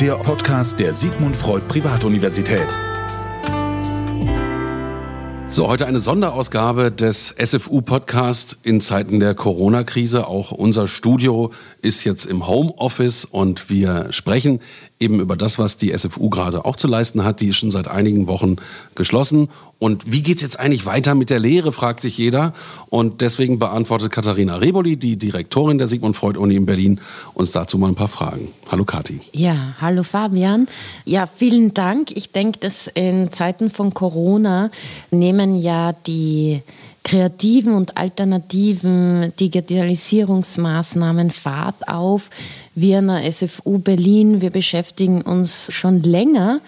der 0.00 0.14
Podcast 0.16 0.80
der 0.80 0.92
Sigmund 0.92 1.36
Freud 1.36 1.64
Privatuniversität. 1.68 2.66
So, 5.48 5.68
heute 5.68 5.86
eine 5.86 6.00
Sonderausgabe 6.00 6.90
des 6.90 7.28
SFU-Podcast 7.28 8.58
in 8.64 8.80
Zeiten 8.80 9.20
der 9.20 9.36
Corona-Krise. 9.36 10.26
Auch 10.26 10.50
unser 10.50 10.88
Studio 10.88 11.52
ist 11.80 12.02
jetzt 12.02 12.24
im 12.24 12.48
Homeoffice 12.48 13.24
und 13.24 13.70
wir 13.70 14.08
sprechen 14.10 14.58
eben 15.00 15.20
über 15.20 15.36
das, 15.36 15.58
was 15.58 15.76
die 15.76 15.96
SFU 15.96 16.30
gerade 16.30 16.64
auch 16.64 16.76
zu 16.76 16.86
leisten 16.86 17.24
hat. 17.24 17.40
Die 17.40 17.48
ist 17.48 17.56
schon 17.56 17.70
seit 17.70 17.88
einigen 17.88 18.26
Wochen 18.26 18.56
geschlossen. 18.94 19.48
Und 19.78 20.10
wie 20.10 20.22
geht's 20.22 20.40
jetzt 20.42 20.58
eigentlich 20.58 20.86
weiter 20.86 21.14
mit 21.14 21.30
der 21.30 21.40
Lehre, 21.40 21.72
fragt 21.72 22.00
sich 22.00 22.16
jeder. 22.16 22.54
Und 22.90 23.20
deswegen 23.20 23.58
beantwortet 23.58 24.12
Katharina 24.12 24.56
Reboli, 24.56 24.96
die 24.96 25.16
Direktorin 25.16 25.78
der 25.78 25.88
Sigmund 25.88 26.16
Freud 26.16 26.38
Uni 26.38 26.54
in 26.54 26.64
Berlin, 26.64 27.00
uns 27.34 27.50
dazu 27.50 27.76
mal 27.76 27.88
ein 27.88 27.96
paar 27.96 28.08
Fragen. 28.08 28.48
Hallo 28.70 28.84
Kathi. 28.84 29.20
Ja, 29.32 29.74
hallo 29.80 30.04
Fabian. 30.04 30.68
Ja, 31.04 31.26
vielen 31.26 31.74
Dank. 31.74 32.12
Ich 32.16 32.30
denke, 32.30 32.60
dass 32.60 32.86
in 32.86 33.32
Zeiten 33.32 33.70
von 33.70 33.92
Corona 33.92 34.70
nehmen 35.10 35.58
ja 35.58 35.92
die 35.92 36.62
kreativen 37.04 37.74
und 37.74 37.96
alternativen 37.96 39.32
Digitalisierungsmaßnahmen 39.38 41.30
Fahrt 41.30 41.86
auf. 41.86 42.30
Wir 42.74 42.98
an 42.98 43.08
der 43.08 43.30
SFU 43.30 43.78
Berlin, 43.78 44.40
wir 44.40 44.50
beschäftigen 44.50 45.22
uns 45.22 45.70
schon 45.72 46.02
länger 46.02 46.60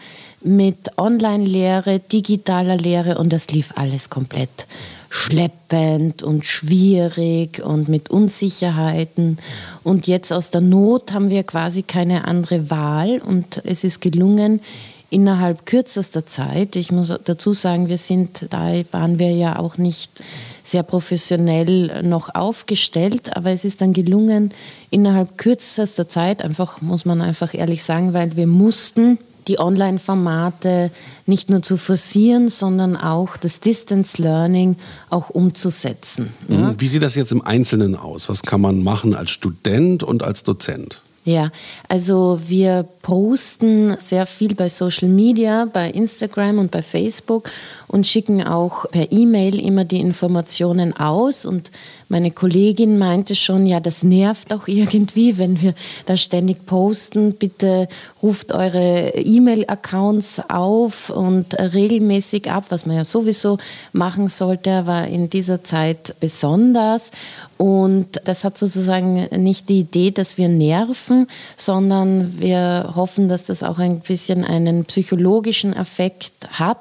mit 0.43 0.97
Online-Lehre, 0.99 1.99
digitaler 1.99 2.77
Lehre 2.77 3.19
und 3.19 3.33
das 3.33 3.49
lief 3.49 3.73
alles 3.75 4.11
komplett 4.11 4.67
schleppend 5.09 6.23
und 6.23 6.45
schwierig 6.45 7.63
und 7.65 7.89
mit 7.89 8.11
Unsicherheiten. 8.11 9.39
Und 9.83 10.07
jetzt 10.07 10.33
aus 10.33 10.51
der 10.51 10.61
Not 10.61 11.13
haben 11.13 11.31
wir 11.31 11.43
quasi 11.43 11.83
keine 11.83 12.27
andere 12.27 12.71
Wahl 12.71 13.21
und 13.25 13.63
es 13.65 13.83
ist 13.83 14.01
gelungen, 14.01 14.61
innerhalb 15.11 15.67
kürzester 15.67 16.27
Zeit. 16.27 16.77
Ich 16.77 16.91
muss 16.91 17.13
dazu 17.25 17.53
sagen, 17.53 17.89
wir 17.89 17.99
sind, 17.99 18.47
da 18.51 18.73
waren 18.91 19.19
wir 19.19 19.31
ja 19.31 19.59
auch 19.59 19.79
nicht 19.79 20.23
sehr 20.65 20.83
professionell 20.83 22.03
noch 22.03 22.35
aufgestellt, 22.35 23.37
aber 23.37 23.51
es 23.51 23.65
ist 23.65 23.81
dann 23.81 23.93
gelungen, 23.93 24.53
innerhalb 24.91 25.39
kürzester 25.39 26.09
Zeit, 26.09 26.43
einfach 26.43 26.83
muss 26.83 27.05
man 27.05 27.21
einfach 27.21 27.55
ehrlich 27.55 27.85
sagen, 27.85 28.15
weil 28.15 28.37
wir 28.37 28.47
mussten 28.47 29.19
die 29.47 29.61
Online-Formate 29.61 30.91
nicht 31.27 31.51
nur 31.51 31.63
zu 31.63 31.77
forcieren, 31.77 32.49
sondern 32.49 32.97
auch 32.97 33.37
das 33.37 33.61
Distance 33.61 34.21
Learning 34.21 34.77
auch 35.09 35.31
umzusetzen. 35.31 36.31
Ja? 36.49 36.75
Wie 36.79 36.89
sieht 36.89 37.03
das 37.03 37.15
jetzt 37.15 37.31
im 37.31 37.43
Einzelnen 37.43 37.95
aus? 37.95 38.29
Was 38.29 38.43
kann 38.43 38.61
man 38.61 38.83
machen 38.83 39.15
als 39.15 39.31
Student 39.31 40.03
und 40.03 40.25
als 40.25 40.43
Dozent? 40.43 41.03
Ja, 41.27 41.51
also 41.89 42.39
wir 42.47 42.87
posten 43.03 43.97
sehr 43.99 44.27
viel 44.27 44.55
bei 44.55 44.69
Social 44.69 45.09
Media, 45.09 45.67
bei 45.73 45.91
Instagram 45.91 46.61
und 46.61 46.71
bei 46.71 46.83
Facebook 46.83 47.51
und 47.89 48.07
schicken 48.07 48.43
auch 48.43 48.91
per 48.91 49.13
E-Mail 49.13 49.61
immer 49.61 49.85
die 49.85 50.01
Informationen 50.01 50.97
aus. 50.97 51.47
Und 51.47 51.71
meine 52.09 52.31
Kollegin 52.31 52.99
meinte 52.99 53.35
schon, 53.35 53.67
ja, 53.67 53.81
das 53.81 54.03
nervt 54.03 54.53
auch 54.53 54.69
irgendwie, 54.69 55.39
wenn 55.39 55.61
wir 55.61 55.75
da 56.07 56.17
ständig 56.17 56.67
posten. 56.67 57.35
Bitte 57.35 57.89
ruft 58.23 58.53
eure 58.53 59.11
E-Mail-Accounts 59.15 60.43
auf 60.49 61.11
und 61.11 61.55
regelmäßig 61.55 62.51
ab, 62.51 62.67
was 62.71 62.87
man 62.87 62.97
ja 62.97 63.05
sowieso 63.05 63.59
machen 63.93 64.29
sollte, 64.29 64.73
aber 64.73 65.07
in 65.07 65.31
dieser 65.31 65.63
Zeit 65.63 66.15
besonders. 66.21 67.11
Und 67.59 68.21
das 68.25 68.45
hat 68.45 68.59
sozusagen 68.59 69.29
nicht 69.37 69.71
die 69.71 69.81
Idee, 69.81 70.11
dass 70.11 70.37
wir 70.37 70.49
nerven, 70.49 71.27
sondern 71.57 72.39
wir 72.39 72.93
hoffen, 72.95 73.29
dass 73.29 73.47
das 73.47 73.63
auch 73.63 73.79
ein 73.79 74.01
bisschen 74.01 74.45
einen 74.45 74.85
psychologischen 74.85 75.75
Effekt 75.75 76.33
hat, 76.53 76.79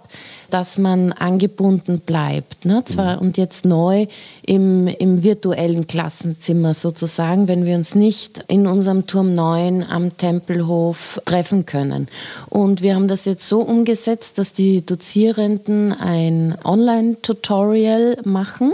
dass 0.50 0.78
man 0.78 1.12
angebunden 1.12 2.00
bleibt. 2.00 2.66
Ne? 2.66 2.84
Zwar 2.86 3.16
mhm. 3.16 3.22
und 3.22 3.38
jetzt 3.38 3.66
neu 3.66 4.08
im, 4.46 4.88
im 4.88 5.24
virtuellen 5.24 5.88
Klassenzimmer 5.88 6.74
sozusagen, 6.74 7.48
wenn 7.48 7.66
wir 7.66 7.76
uns 7.76 7.96
nicht 7.96 8.44
in 8.48 8.68
unserem 8.68 9.08
Turm 9.08 9.36
9 9.36 9.84
am 9.84 10.18
Tempelhof 10.18 11.22
treffen 11.26 11.66
können. 11.66 12.08
Und 12.50 12.82
wir 12.82 12.96
haben 12.96 13.08
das 13.08 13.26
jetzt 13.26 13.48
so 13.48 13.62
umgesetzt, 13.62 14.38
dass 14.38 14.54
die 14.54 14.86
Dozierenden 14.86 15.94
ein 15.94 16.56
Online-Tutorial 16.64 18.18
machen 18.24 18.74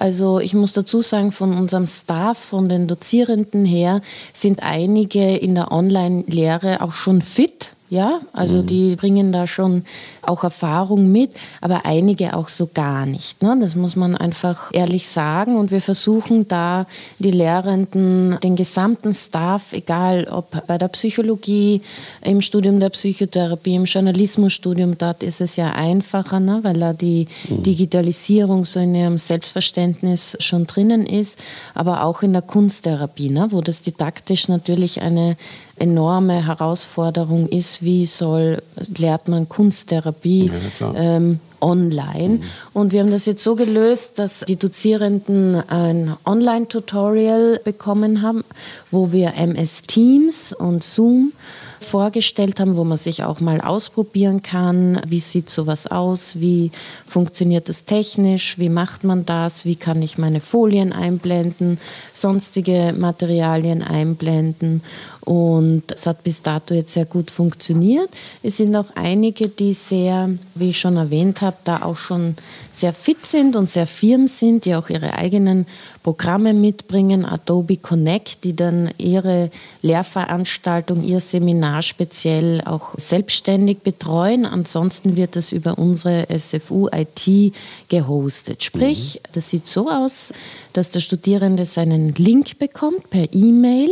also 0.00 0.38
ich 0.38 0.54
muss 0.54 0.72
dazu 0.74 1.00
sagen, 1.02 1.32
von 1.32 1.56
unserem 1.58 1.88
Staff, 1.88 2.38
von 2.38 2.68
den 2.68 2.86
Dozierenden 2.86 3.64
her, 3.64 4.00
sind 4.32 4.62
einige 4.62 5.36
in 5.36 5.56
der 5.56 5.72
Online-Lehre 5.72 6.82
auch 6.82 6.92
schon 6.92 7.20
fit. 7.20 7.72
Ja, 7.90 8.20
also 8.34 8.58
mhm. 8.58 8.66
die 8.66 8.96
bringen 8.96 9.32
da 9.32 9.46
schon 9.46 9.84
auch 10.20 10.44
Erfahrung 10.44 11.10
mit, 11.10 11.30
aber 11.62 11.86
einige 11.86 12.36
auch 12.36 12.48
so 12.48 12.68
gar 12.72 13.06
nicht. 13.06 13.42
Ne? 13.42 13.56
Das 13.60 13.76
muss 13.76 13.96
man 13.96 14.14
einfach 14.14 14.70
ehrlich 14.74 15.08
sagen. 15.08 15.56
Und 15.56 15.70
wir 15.70 15.80
versuchen 15.80 16.46
da 16.48 16.86
die 17.18 17.30
Lehrenden, 17.30 18.38
den 18.42 18.56
gesamten 18.56 19.14
Staff, 19.14 19.72
egal 19.72 20.28
ob 20.30 20.66
bei 20.66 20.76
der 20.76 20.88
Psychologie, 20.88 21.80
im 22.20 22.42
Studium 22.42 22.78
der 22.78 22.90
Psychotherapie, 22.90 23.76
im 23.76 23.86
Journalismusstudium, 23.86 24.98
dort 24.98 25.22
ist 25.22 25.40
es 25.40 25.56
ja 25.56 25.72
einfacher, 25.72 26.40
ne? 26.40 26.60
weil 26.62 26.78
da 26.78 26.92
die 26.92 27.26
mhm. 27.48 27.62
Digitalisierung 27.62 28.66
so 28.66 28.80
in 28.80 28.94
ihrem 28.94 29.16
Selbstverständnis 29.16 30.36
schon 30.40 30.66
drinnen 30.66 31.06
ist, 31.06 31.38
aber 31.74 32.04
auch 32.04 32.20
in 32.22 32.34
der 32.34 32.42
Kunsttherapie, 32.42 33.30
ne? 33.30 33.48
wo 33.48 33.62
das 33.62 33.80
didaktisch 33.80 34.48
natürlich 34.48 35.00
eine 35.00 35.38
enorme 35.80 36.46
Herausforderung 36.46 37.48
ist, 37.48 37.82
wie 37.82 38.06
soll, 38.06 38.62
lehrt 38.96 39.28
man 39.28 39.48
Kunsttherapie 39.48 40.50
ja, 40.80 40.94
ähm, 40.94 41.40
online. 41.60 42.28
Mhm. 42.28 42.42
Und 42.72 42.92
wir 42.92 43.00
haben 43.00 43.10
das 43.10 43.26
jetzt 43.26 43.42
so 43.42 43.54
gelöst, 43.54 44.18
dass 44.18 44.40
die 44.40 44.56
Dozierenden 44.56 45.56
ein 45.68 46.14
Online-Tutorial 46.24 47.60
bekommen 47.64 48.22
haben, 48.22 48.44
wo 48.90 49.12
wir 49.12 49.34
MS 49.34 49.82
Teams 49.82 50.52
und 50.52 50.84
Zoom 50.84 51.32
vorgestellt 51.80 52.60
haben, 52.60 52.76
wo 52.76 52.84
man 52.84 52.98
sich 52.98 53.24
auch 53.24 53.40
mal 53.40 53.60
ausprobieren 53.60 54.42
kann, 54.42 55.00
wie 55.06 55.20
sieht 55.20 55.48
sowas 55.48 55.86
aus, 55.86 56.40
wie 56.40 56.70
funktioniert 57.06 57.68
das 57.68 57.84
technisch, 57.84 58.58
wie 58.58 58.68
macht 58.68 59.04
man 59.04 59.24
das, 59.26 59.64
wie 59.64 59.76
kann 59.76 60.02
ich 60.02 60.18
meine 60.18 60.40
Folien 60.40 60.92
einblenden, 60.92 61.78
sonstige 62.12 62.94
Materialien 62.96 63.82
einblenden. 63.82 64.82
Und 65.28 65.82
es 65.92 66.06
hat 66.06 66.24
bis 66.24 66.40
dato 66.40 66.72
jetzt 66.72 66.94
sehr 66.94 67.04
gut 67.04 67.30
funktioniert. 67.30 68.08
Es 68.42 68.56
sind 68.56 68.74
auch 68.74 68.86
einige, 68.94 69.48
die 69.48 69.74
sehr, 69.74 70.30
wie 70.54 70.70
ich 70.70 70.80
schon 70.80 70.96
erwähnt 70.96 71.42
habe, 71.42 71.58
da 71.64 71.82
auch 71.82 71.98
schon 71.98 72.34
sehr 72.72 72.94
fit 72.94 73.26
sind 73.26 73.54
und 73.54 73.68
sehr 73.68 73.86
firm 73.86 74.26
sind, 74.26 74.64
die 74.64 74.74
auch 74.74 74.88
ihre 74.88 75.12
eigenen 75.18 75.66
Programme 76.02 76.54
mitbringen, 76.54 77.26
Adobe 77.26 77.76
Connect, 77.76 78.42
die 78.44 78.56
dann 78.56 78.88
ihre 78.96 79.50
Lehrveranstaltung, 79.82 81.04
ihr 81.04 81.20
Seminar 81.20 81.82
speziell 81.82 82.62
auch 82.64 82.94
selbstständig 82.96 83.80
betreuen. 83.80 84.46
Ansonsten 84.46 85.14
wird 85.14 85.36
das 85.36 85.52
über 85.52 85.76
unsere 85.76 86.26
SFU 86.38 86.88
IT 86.88 87.52
gehostet. 87.90 88.62
Sprich, 88.62 89.20
mhm. 89.22 89.28
das 89.34 89.50
sieht 89.50 89.66
so 89.66 89.90
aus, 89.90 90.32
dass 90.72 90.88
der 90.88 91.00
Studierende 91.00 91.66
seinen 91.66 92.14
Link 92.14 92.58
bekommt 92.58 93.10
per 93.10 93.30
E-Mail 93.34 93.90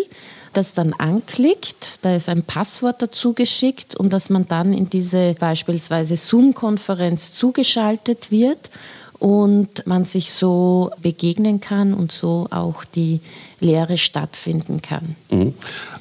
das 0.56 0.74
dann 0.74 0.92
anklickt, 0.92 1.98
da 2.02 2.14
ist 2.14 2.28
ein 2.28 2.42
Passwort 2.42 3.02
dazu 3.02 3.32
geschickt 3.32 3.94
und 3.96 4.12
dass 4.12 4.30
man 4.30 4.46
dann 4.46 4.72
in 4.72 4.88
diese 4.88 5.34
beispielsweise 5.34 6.16
Zoom-Konferenz 6.16 7.32
zugeschaltet 7.32 8.30
wird 8.30 8.70
und 9.18 9.86
man 9.86 10.04
sich 10.04 10.32
so 10.32 10.90
begegnen 11.00 11.60
kann 11.60 11.94
und 11.94 12.12
so 12.12 12.46
auch 12.50 12.84
die 12.84 13.20
Lehre 13.60 13.98
stattfinden 13.98 14.82
kann. 14.82 15.16
Mhm. 15.30 15.54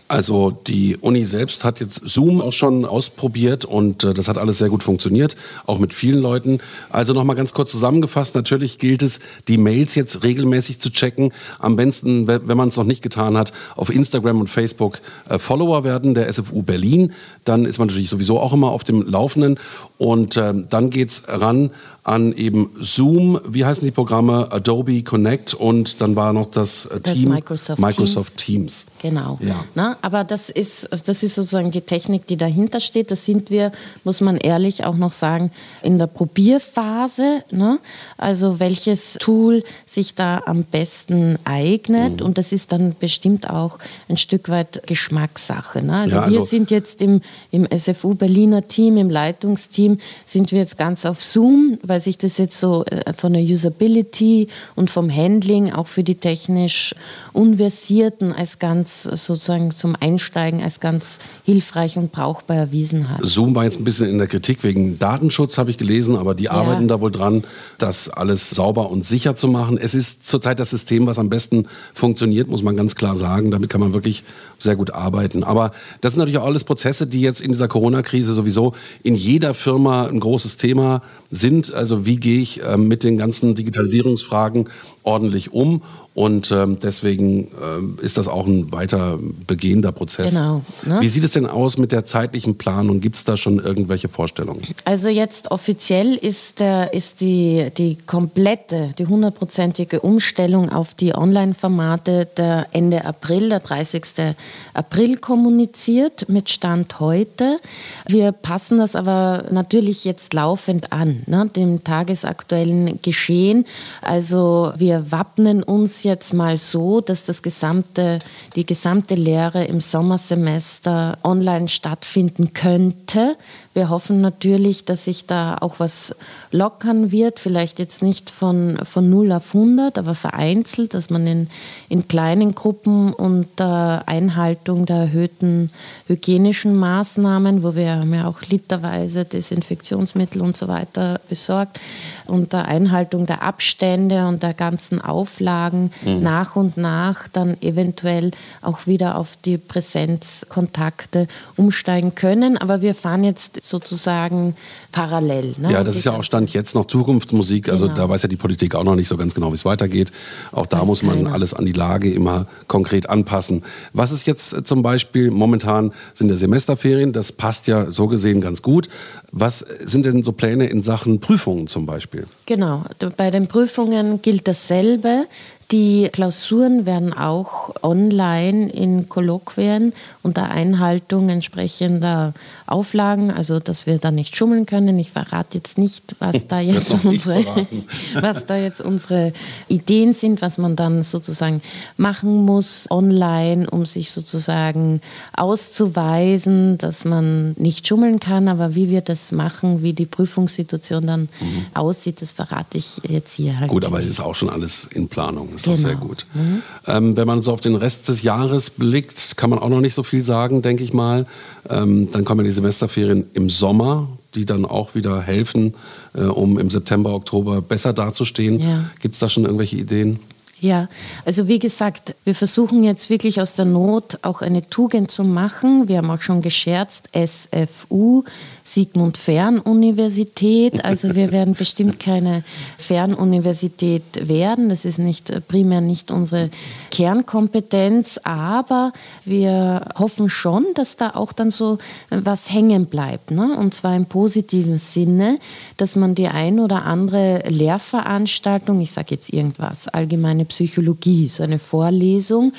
Also 0.07 0.51
die 0.51 0.97
Uni 0.97 1.25
selbst 1.25 1.63
hat 1.63 1.79
jetzt 1.79 2.07
Zoom 2.07 2.39
auch 2.39 2.53
schon 2.53 2.85
ausprobiert 2.85 3.65
und 3.65 4.03
äh, 4.03 4.13
das 4.13 4.27
hat 4.27 4.37
alles 4.37 4.59
sehr 4.59 4.69
gut 4.69 4.83
funktioniert, 4.83 5.35
auch 5.65 5.79
mit 5.79 5.95
vielen 5.95 6.19
Leuten. 6.19 6.59
Also 6.91 7.13
nochmal 7.13 7.35
ganz 7.35 7.55
kurz 7.55 7.71
zusammengefasst, 7.71 8.35
natürlich 8.35 8.77
gilt 8.77 9.01
es, 9.01 9.19
die 9.47 9.57
Mails 9.57 9.95
jetzt 9.95 10.23
regelmäßig 10.23 10.79
zu 10.79 10.91
checken. 10.91 11.33
Am 11.57 11.75
besten, 11.75 12.27
wenn 12.27 12.55
man 12.55 12.67
es 12.67 12.77
noch 12.77 12.83
nicht 12.83 13.01
getan 13.01 13.35
hat, 13.35 13.51
auf 13.75 13.89
Instagram 13.89 14.41
und 14.41 14.47
Facebook 14.47 14.99
äh, 15.27 15.39
Follower 15.39 15.83
werden 15.83 16.13
der 16.13 16.31
SFU 16.31 16.61
Berlin. 16.61 17.13
Dann 17.43 17.65
ist 17.65 17.79
man 17.79 17.87
natürlich 17.87 18.09
sowieso 18.09 18.39
auch 18.39 18.53
immer 18.53 18.69
auf 18.69 18.83
dem 18.83 19.01
Laufenden 19.01 19.59
und 19.97 20.37
äh, 20.37 20.53
dann 20.69 20.89
geht's 20.89 21.23
ran 21.27 21.71
an 22.05 22.33
eben 22.33 22.69
Zoom, 22.79 23.39
wie 23.47 23.65
heißen 23.65 23.83
die 23.83 23.91
Programme? 23.91 24.51
Adobe 24.51 25.01
Connect 25.01 25.55
und 25.55 26.01
dann 26.01 26.15
war 26.15 26.33
noch 26.33 26.51
das, 26.51 26.85
äh, 26.85 26.99
das 27.01 27.15
Team. 27.15 27.29
Microsoft, 27.29 27.79
Microsoft 27.79 28.37
Teams. 28.37 28.85
Teams. 28.85 28.85
Genau. 29.01 29.39
Ja. 29.41 29.65
Na, 29.73 29.97
aber 30.03 30.23
das 30.23 30.51
ist, 30.51 30.87
das 30.91 31.23
ist 31.23 31.33
sozusagen 31.33 31.71
die 31.71 31.81
Technik, 31.81 32.27
die 32.27 32.37
dahinter 32.37 32.79
steht. 32.79 33.09
Da 33.09 33.15
sind 33.15 33.49
wir, 33.49 33.71
muss 34.03 34.21
man 34.21 34.37
ehrlich 34.37 34.83
auch 34.83 34.95
noch 34.95 35.11
sagen, 35.11 35.51
in 35.81 35.97
der 35.97 36.05
Probierphase. 36.07 37.43
Ne? 37.49 37.79
Also 38.17 38.59
welches 38.59 39.13
Tool 39.19 39.63
sich 39.87 40.13
da 40.13 40.43
am 40.45 40.63
besten 40.63 41.39
eignet. 41.43 42.19
Mhm. 42.19 42.25
Und 42.25 42.37
das 42.37 42.51
ist 42.51 42.71
dann 42.71 42.95
bestimmt 42.99 43.49
auch 43.49 43.79
ein 44.09 44.17
Stück 44.17 44.49
weit 44.49 44.83
Geschmackssache. 44.85 45.81
Ne? 45.81 45.93
Also, 45.93 46.15
ja, 46.17 46.21
also 46.21 46.39
wir 46.39 46.45
sind 46.45 46.69
jetzt 46.69 47.01
im, 47.01 47.21
im 47.51 47.67
SFU 47.75 48.13
Berliner 48.13 48.67
Team, 48.67 48.97
im 48.97 49.09
Leitungsteam, 49.09 49.84
sind 50.25 50.51
wir 50.51 50.59
jetzt 50.59 50.77
ganz 50.77 51.05
auf 51.05 51.21
Zoom, 51.21 51.77
weil 51.83 52.01
sich 52.01 52.17
das 52.17 52.37
jetzt 52.37 52.59
so 52.59 52.85
äh, 52.85 53.13
von 53.13 53.33
der 53.33 53.41
Usability 53.41 54.47
und 54.75 54.89
vom 54.89 55.13
Handling 55.13 55.71
auch 55.71 55.87
für 55.87 56.03
die 56.03 56.15
technisch 56.15 56.93
Unversierten 57.33 58.31
als 58.31 58.59
ganz 58.59 59.03
sozusagen 59.03 59.71
zum 59.71 59.95
Einsteigen 59.99 60.63
als 60.63 60.79
ganz 60.79 61.17
hilfreich 61.43 61.97
und 61.97 62.11
brauchbar 62.11 62.57
erwiesen 62.57 63.09
hat. 63.09 63.19
Zoom 63.23 63.55
war 63.55 63.65
jetzt 63.65 63.79
ein 63.79 63.83
bisschen 63.83 64.09
in 64.09 64.17
der 64.17 64.27
Kritik 64.27 64.63
wegen 64.63 64.97
Datenschutz, 64.99 65.57
habe 65.57 65.69
ich 65.69 65.77
gelesen, 65.77 66.15
aber 66.15 66.33
die 66.33 66.45
ja. 66.45 66.51
arbeiten 66.51 66.87
da 66.87 67.01
wohl 67.01 67.11
dran, 67.11 67.43
das 67.77 68.09
alles 68.09 68.49
sauber 68.49 68.89
und 68.89 69.05
sicher 69.05 69.35
zu 69.35 69.47
machen. 69.47 69.77
Es 69.77 69.93
ist 69.93 70.27
zurzeit 70.27 70.59
das 70.59 70.69
System, 70.69 71.07
was 71.07 71.19
am 71.19 71.29
besten 71.29 71.67
funktioniert, 71.93 72.47
muss 72.47 72.63
man 72.63 72.77
ganz 72.77 72.95
klar 72.95 73.15
sagen. 73.15 73.51
Damit 73.51 73.69
kann 73.69 73.81
man 73.81 73.93
wirklich 73.93 74.23
sehr 74.59 74.75
gut 74.75 74.91
arbeiten. 74.91 75.43
Aber 75.43 75.71
das 76.01 76.13
sind 76.13 76.19
natürlich 76.19 76.39
auch 76.39 76.45
alles 76.45 76.63
Prozesse, 76.63 77.07
die 77.07 77.21
jetzt 77.21 77.41
in 77.41 77.51
dieser 77.51 77.67
Corona-Krise 77.67 78.33
sowieso 78.33 78.73
in 79.03 79.15
jeder 79.15 79.53
Firma 79.53 79.74
ein 80.09 80.19
großes 80.19 80.57
Thema 80.57 81.01
sind. 81.31 81.73
Also 81.73 82.05
wie 82.05 82.17
gehe 82.17 82.41
ich 82.41 82.63
äh, 82.63 82.77
mit 82.77 83.03
den 83.03 83.17
ganzen 83.17 83.55
Digitalisierungsfragen 83.55 84.69
ordentlich 85.05 85.53
um? 85.53 85.81
Und 86.15 86.49
ähm, 86.49 86.79
deswegen 86.81 87.51
ähm, 87.61 87.99
ist 88.01 88.17
das 88.17 88.29
auch 88.29 88.47
ein 88.47 88.71
weiter 88.71 89.19
begehender 89.47 89.91
Prozess. 89.91 90.33
Genau. 90.33 90.61
Ne? 90.85 91.01
Wie 91.01 91.09
sieht 91.09 91.25
es 91.25 91.31
denn 91.31 91.45
aus 91.45 91.77
mit 91.77 91.91
der 91.91 92.05
zeitlichen 92.05 92.57
Planung? 92.57 93.01
Gibt 93.01 93.17
es 93.17 93.25
da 93.25 93.35
schon 93.35 93.59
irgendwelche 93.59 94.07
Vorstellungen? 94.07 94.61
Also 94.85 95.09
jetzt 95.09 95.51
offiziell 95.51 96.15
ist, 96.15 96.61
der, 96.61 96.93
ist 96.93 97.19
die, 97.19 97.69
die 97.77 97.97
komplette, 98.07 98.91
die 98.97 99.07
hundertprozentige 99.07 99.99
Umstellung 99.99 100.71
auf 100.71 100.93
die 100.93 101.13
Online-Formate 101.13 102.29
der 102.37 102.67
Ende 102.71 103.03
April, 103.03 103.49
der 103.49 103.59
30. 103.59 104.35
April 104.73 105.17
kommuniziert 105.17 106.29
mit 106.29 106.49
Stand 106.49 107.01
heute. 107.01 107.59
Wir 108.07 108.31
passen 108.31 108.77
das 108.77 108.95
aber 108.95 109.43
natürlich 109.51 110.05
jetzt 110.05 110.33
laufend 110.33 110.93
an, 110.93 111.23
ne, 111.25 111.49
dem 111.53 111.83
tagesaktuellen 111.83 113.01
Geschehen. 113.01 113.65
Also 114.01 114.71
wir 114.77 114.94
wappnen 115.11 115.63
uns 115.63 116.03
jetzt 116.03 116.33
mal 116.33 116.57
so, 116.57 117.01
dass 117.01 117.25
das 117.25 117.41
gesamte, 117.41 118.19
die 118.55 118.65
gesamte 118.65 119.15
Lehre 119.15 119.65
im 119.65 119.81
Sommersemester 119.81 121.17
online 121.23 121.69
stattfinden 121.69 122.53
könnte. 122.53 123.37
Wir 123.75 123.89
hoffen 123.89 124.21
natürlich, 124.21 124.85
dass 124.85 125.03
sich 125.03 125.27
da 125.27 125.57
auch 125.59 125.79
was 125.79 126.15
lockern 126.51 127.11
wird, 127.11 127.41
vielleicht 127.41 127.77
jetzt 127.77 128.01
nicht 128.01 128.31
von, 128.31 128.77
von 128.85 129.09
0 129.09 129.33
auf 129.33 129.53
100, 129.53 129.97
aber 129.97 130.15
vereinzelt, 130.15 130.93
dass 130.93 131.09
man 131.09 131.27
in, 131.27 131.49
in 131.89 132.07
kleinen 132.07 132.55
Gruppen 132.55 133.11
unter 133.11 134.03
Einhaltung 134.05 134.85
der 134.85 134.95
erhöhten 134.95 135.71
hygienischen 136.07 136.77
Maßnahmen, 136.77 137.63
wo 137.63 137.75
wir 137.75 137.95
haben 137.95 138.13
ja 138.13 138.27
auch 138.27 138.43
literweise 138.43 139.25
Desinfektionsmittel 139.25 140.41
und 140.41 140.55
so 140.55 140.69
weiter 140.69 141.19
besorgt, 141.27 141.81
unter 142.27 142.65
Einhaltung 142.65 143.25
der 143.25 143.43
Abstände 143.43 144.25
und 144.27 144.41
der 144.41 144.53
ganzen 144.53 145.01
Auflagen 145.01 145.91
mhm. 146.05 146.23
nach 146.23 146.55
und 146.55 146.77
nach 146.77 147.27
dann 147.27 147.61
eventuell 147.61 148.31
auch 148.61 148.87
wieder 148.87 149.17
auf 149.17 149.35
die 149.35 149.57
Präsenzkontakte 149.57 151.27
umsteigen 151.57 152.15
können. 152.15 152.57
Aber 152.57 152.81
wir 152.81 152.95
fahren 152.95 153.25
jetzt 153.25 153.64
sozusagen 153.69 154.55
parallel. 154.91 155.55
Ne? 155.57 155.71
Ja, 155.71 155.83
das 155.83 155.95
ist 155.95 156.05
ja 156.05 156.13
auch 156.13 156.23
Stand 156.23 156.53
jetzt 156.53 156.75
noch 156.75 156.85
Zukunftsmusik. 156.85 157.69
Also 157.69 157.85
genau. 157.87 157.97
da 157.97 158.09
weiß 158.09 158.23
ja 158.23 158.29
die 158.29 158.35
Politik 158.35 158.75
auch 158.75 158.83
noch 158.83 158.95
nicht 158.95 159.07
so 159.07 159.17
ganz 159.17 159.33
genau, 159.33 159.51
wie 159.51 159.55
es 159.55 159.65
weitergeht. 159.65 160.11
Auch 160.51 160.65
da 160.65 160.81
weiß 160.81 160.87
muss 160.87 161.03
man 161.03 161.17
keiner. 161.17 161.33
alles 161.33 161.53
an 161.53 161.65
die 161.65 161.73
Lage 161.73 162.11
immer 162.11 162.47
konkret 162.67 163.09
anpassen. 163.09 163.63
Was 163.93 164.11
ist 164.11 164.27
jetzt 164.27 164.67
zum 164.67 164.83
Beispiel 164.83 165.31
momentan 165.31 165.91
sind 166.13 166.27
der 166.27 166.37
Semesterferien? 166.37 167.13
Das 167.13 167.31
passt 167.31 167.67
ja 167.67 167.91
so 167.91 168.07
gesehen 168.07 168.41
ganz 168.41 168.61
gut. 168.61 168.89
Was 169.31 169.59
sind 169.59 170.05
denn 170.05 170.23
so 170.23 170.31
Pläne 170.31 170.67
in 170.67 170.81
Sachen 170.81 171.19
Prüfungen 171.19 171.67
zum 171.67 171.85
Beispiel? 171.85 172.27
Genau, 172.45 172.85
bei 173.17 173.31
den 173.31 173.47
Prüfungen 173.47 174.21
gilt 174.21 174.47
dasselbe. 174.47 175.25
Die 175.71 176.09
Klausuren 176.11 176.85
werden 176.85 177.11
auch 177.11 177.73
online 177.81 178.71
in 178.71 179.09
Kolloquien 179.09 179.93
unter 180.25 180.49
Einhaltung 180.49 181.29
entsprechender 181.29 182.33
Auflagen, 182.65 183.29
also 183.29 183.59
dass 183.59 183.85
wir 183.85 183.99
da 183.99 184.09
nicht 184.09 184.35
schummeln 184.35 184.65
können. 184.65 184.97
Ich 184.97 185.11
verrate 185.11 185.57
jetzt 185.57 185.77
nicht, 185.77 186.15
was 186.17 186.47
da 186.47 186.59
jetzt 186.71 186.91
unsere, 187.03 187.45
was 188.19 188.45
da 188.45 188.57
jetzt 188.57 188.81
unsere 188.81 189.33
Ideen 189.67 190.13
sind, 190.13 190.41
was 190.41 190.57
man 190.57 190.75
dann 190.75 191.03
sozusagen 191.03 191.61
machen 191.97 192.43
muss 192.43 192.87
online, 192.89 193.69
um 193.69 193.85
sich 193.85 194.11
sozusagen 194.11 194.99
auszuweisen, 195.33 196.79
dass 196.79 197.05
man 197.05 197.53
nicht 197.53 197.87
schummeln 197.87 198.19
kann. 198.19 198.47
Aber 198.47 198.73
wie 198.73 198.89
wir 198.89 199.01
das 199.01 199.31
machen, 199.31 199.83
wie 199.83 199.93
die 199.93 200.07
Prüfungssituation 200.07 201.05
dann 201.05 201.21
mhm. 201.39 201.65
aussieht, 201.75 202.23
das 202.23 202.33
verrate 202.33 202.79
ich 202.79 202.99
jetzt 203.07 203.35
hier 203.35 203.59
halt. 203.59 203.69
Gut, 203.69 203.85
aber 203.85 203.99
es 203.99 204.07
ist 204.07 204.19
auch 204.19 204.33
schon 204.33 204.49
alles 204.49 204.89
in 204.91 205.07
Planung 205.07 205.53
ist 205.53 205.65
genau. 205.65 205.75
auch 205.75 205.79
sehr 205.79 205.95
gut. 205.95 206.25
Mhm. 206.33 206.63
Ähm, 206.87 207.17
wenn 207.17 207.27
man 207.27 207.43
so 207.43 207.53
auf 207.53 207.61
den 207.61 207.75
Rest 207.75 208.07
des 208.07 208.23
Jahres 208.23 208.71
blickt, 208.71 209.37
kann 209.37 209.51
man 209.51 209.59
auch 209.59 209.69
noch 209.69 209.81
nicht 209.81 209.93
so 209.93 210.01
viel 210.01 210.14
sagen, 210.21 210.61
denke 210.61 210.83
ich 210.83 210.93
mal. 210.93 211.25
Ähm, 211.69 212.09
dann 212.11 212.25
kommen 212.25 212.45
die 212.45 212.51
Semesterferien 212.51 213.25
im 213.33 213.49
Sommer, 213.49 214.07
die 214.35 214.45
dann 214.45 214.65
auch 214.65 214.95
wieder 214.95 215.21
helfen, 215.21 215.73
äh, 216.13 216.21
um 216.21 216.59
im 216.59 216.69
September, 216.69 217.13
Oktober 217.13 217.61
besser 217.61 217.93
dazustehen. 217.93 218.59
Ja. 218.59 218.85
Gibt 218.99 219.15
es 219.15 219.19
da 219.19 219.29
schon 219.29 219.45
irgendwelche 219.45 219.77
Ideen? 219.77 220.19
Ja, 220.61 220.87
also 221.25 221.47
wie 221.47 221.59
gesagt, 221.59 222.15
wir 222.23 222.33
versuchen 222.33 222.83
jetzt 222.83 223.09
wirklich 223.09 223.41
aus 223.41 223.55
der 223.55 223.65
Not 223.65 224.19
auch 224.21 224.41
eine 224.41 224.67
Tugend 224.67 225.11
zu 225.11 225.23
machen. 225.23 225.87
Wir 225.87 225.97
haben 225.97 226.09
auch 226.09 226.21
schon 226.21 226.41
gescherzt, 226.41 227.09
SFU 227.13 228.23
Sigmund 228.65 229.17
Fernuniversität. 229.17 230.83
Also 230.83 231.15
wir 231.15 231.31
werden 231.31 231.53
bestimmt 231.53 231.99
keine 231.99 232.43
Fernuniversität 232.77 234.27
werden. 234.27 234.69
Das 234.69 234.83
ist 234.83 234.97
nicht 234.97 235.31
primär 235.47 235.81
nicht 235.81 236.11
unsere 236.11 236.49
Kernkompetenz, 236.91 238.19
aber 238.23 238.91
wir 239.23 239.85
hoffen 239.97 240.29
schon, 240.29 240.65
dass 240.73 240.97
da 240.97 241.11
auch 241.11 241.31
dann 241.31 241.51
so 241.51 241.77
was 242.09 242.51
hängen 242.51 242.87
bleibt. 242.87 243.31
Ne? 243.31 243.55
Und 243.57 243.73
zwar 243.73 243.95
im 243.95 244.07
positiven 244.07 244.79
Sinne, 244.79 245.37
dass 245.77 245.95
man 245.95 246.15
die 246.15 246.27
ein 246.27 246.59
oder 246.59 246.85
andere 246.85 247.43
Lehrveranstaltung, 247.47 248.81
ich 248.81 248.91
sage 248.91 249.15
jetzt 249.15 249.31
irgendwas, 249.31 249.87
allgemeine 249.87 250.43
Psychologie, 250.45 251.27
so 251.27 251.43
eine 251.43 251.59
Vorlesung, 251.59 252.51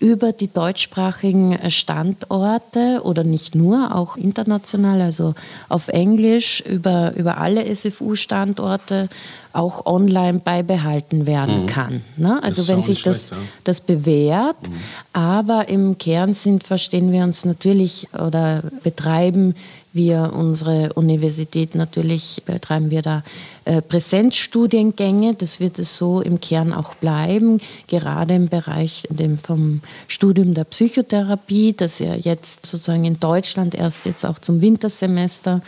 über 0.00 0.32
die 0.32 0.50
deutschsprachigen 0.50 1.58
Standorte 1.70 3.02
oder 3.04 3.22
nicht 3.22 3.54
nur, 3.54 3.94
auch 3.94 4.16
international, 4.16 5.02
also 5.02 5.34
auf 5.68 5.88
Englisch, 5.88 6.62
über, 6.62 7.12
über 7.16 7.36
alle 7.36 7.72
SFU-Standorte 7.72 9.10
auch 9.52 9.84
online 9.84 10.38
beibehalten 10.38 11.26
werden 11.26 11.62
mhm. 11.62 11.66
kann. 11.66 12.00
Ne? 12.16 12.42
Also 12.42 12.66
wenn 12.68 12.82
sich 12.82 13.02
das, 13.02 13.28
schlecht, 13.28 13.42
ja. 13.42 13.48
das 13.64 13.80
bewährt, 13.82 14.68
mhm. 14.68 14.74
aber 15.12 15.68
im 15.68 15.98
Kern 15.98 16.32
sind, 16.32 16.64
verstehen 16.64 17.12
wir 17.12 17.22
uns 17.22 17.44
natürlich 17.44 18.08
oder 18.14 18.62
betreiben 18.82 19.54
wir 19.92 20.32
unsere 20.34 20.92
Universität 20.94 21.74
natürlich, 21.74 22.42
betreiben 22.46 22.90
wir 22.90 23.02
da 23.02 23.22
Präsenzstudiengänge. 23.64 25.34
Das 25.34 25.60
wird 25.60 25.78
es 25.78 25.96
so 25.96 26.20
im 26.20 26.40
Kern 26.40 26.72
auch 26.72 26.94
bleiben, 26.94 27.60
gerade 27.86 28.34
im 28.34 28.48
Bereich 28.48 29.04
dem, 29.10 29.38
vom 29.38 29.82
Studium 30.08 30.54
der 30.54 30.64
Psychotherapie, 30.64 31.74
das 31.76 31.98
ja 31.98 32.14
jetzt 32.14 32.66
sozusagen 32.66 33.04
in 33.04 33.20
Deutschland 33.20 33.74
erst 33.74 34.06
jetzt 34.06 34.24
auch 34.24 34.38
zum 34.38 34.60
Wintersemester 34.60 35.62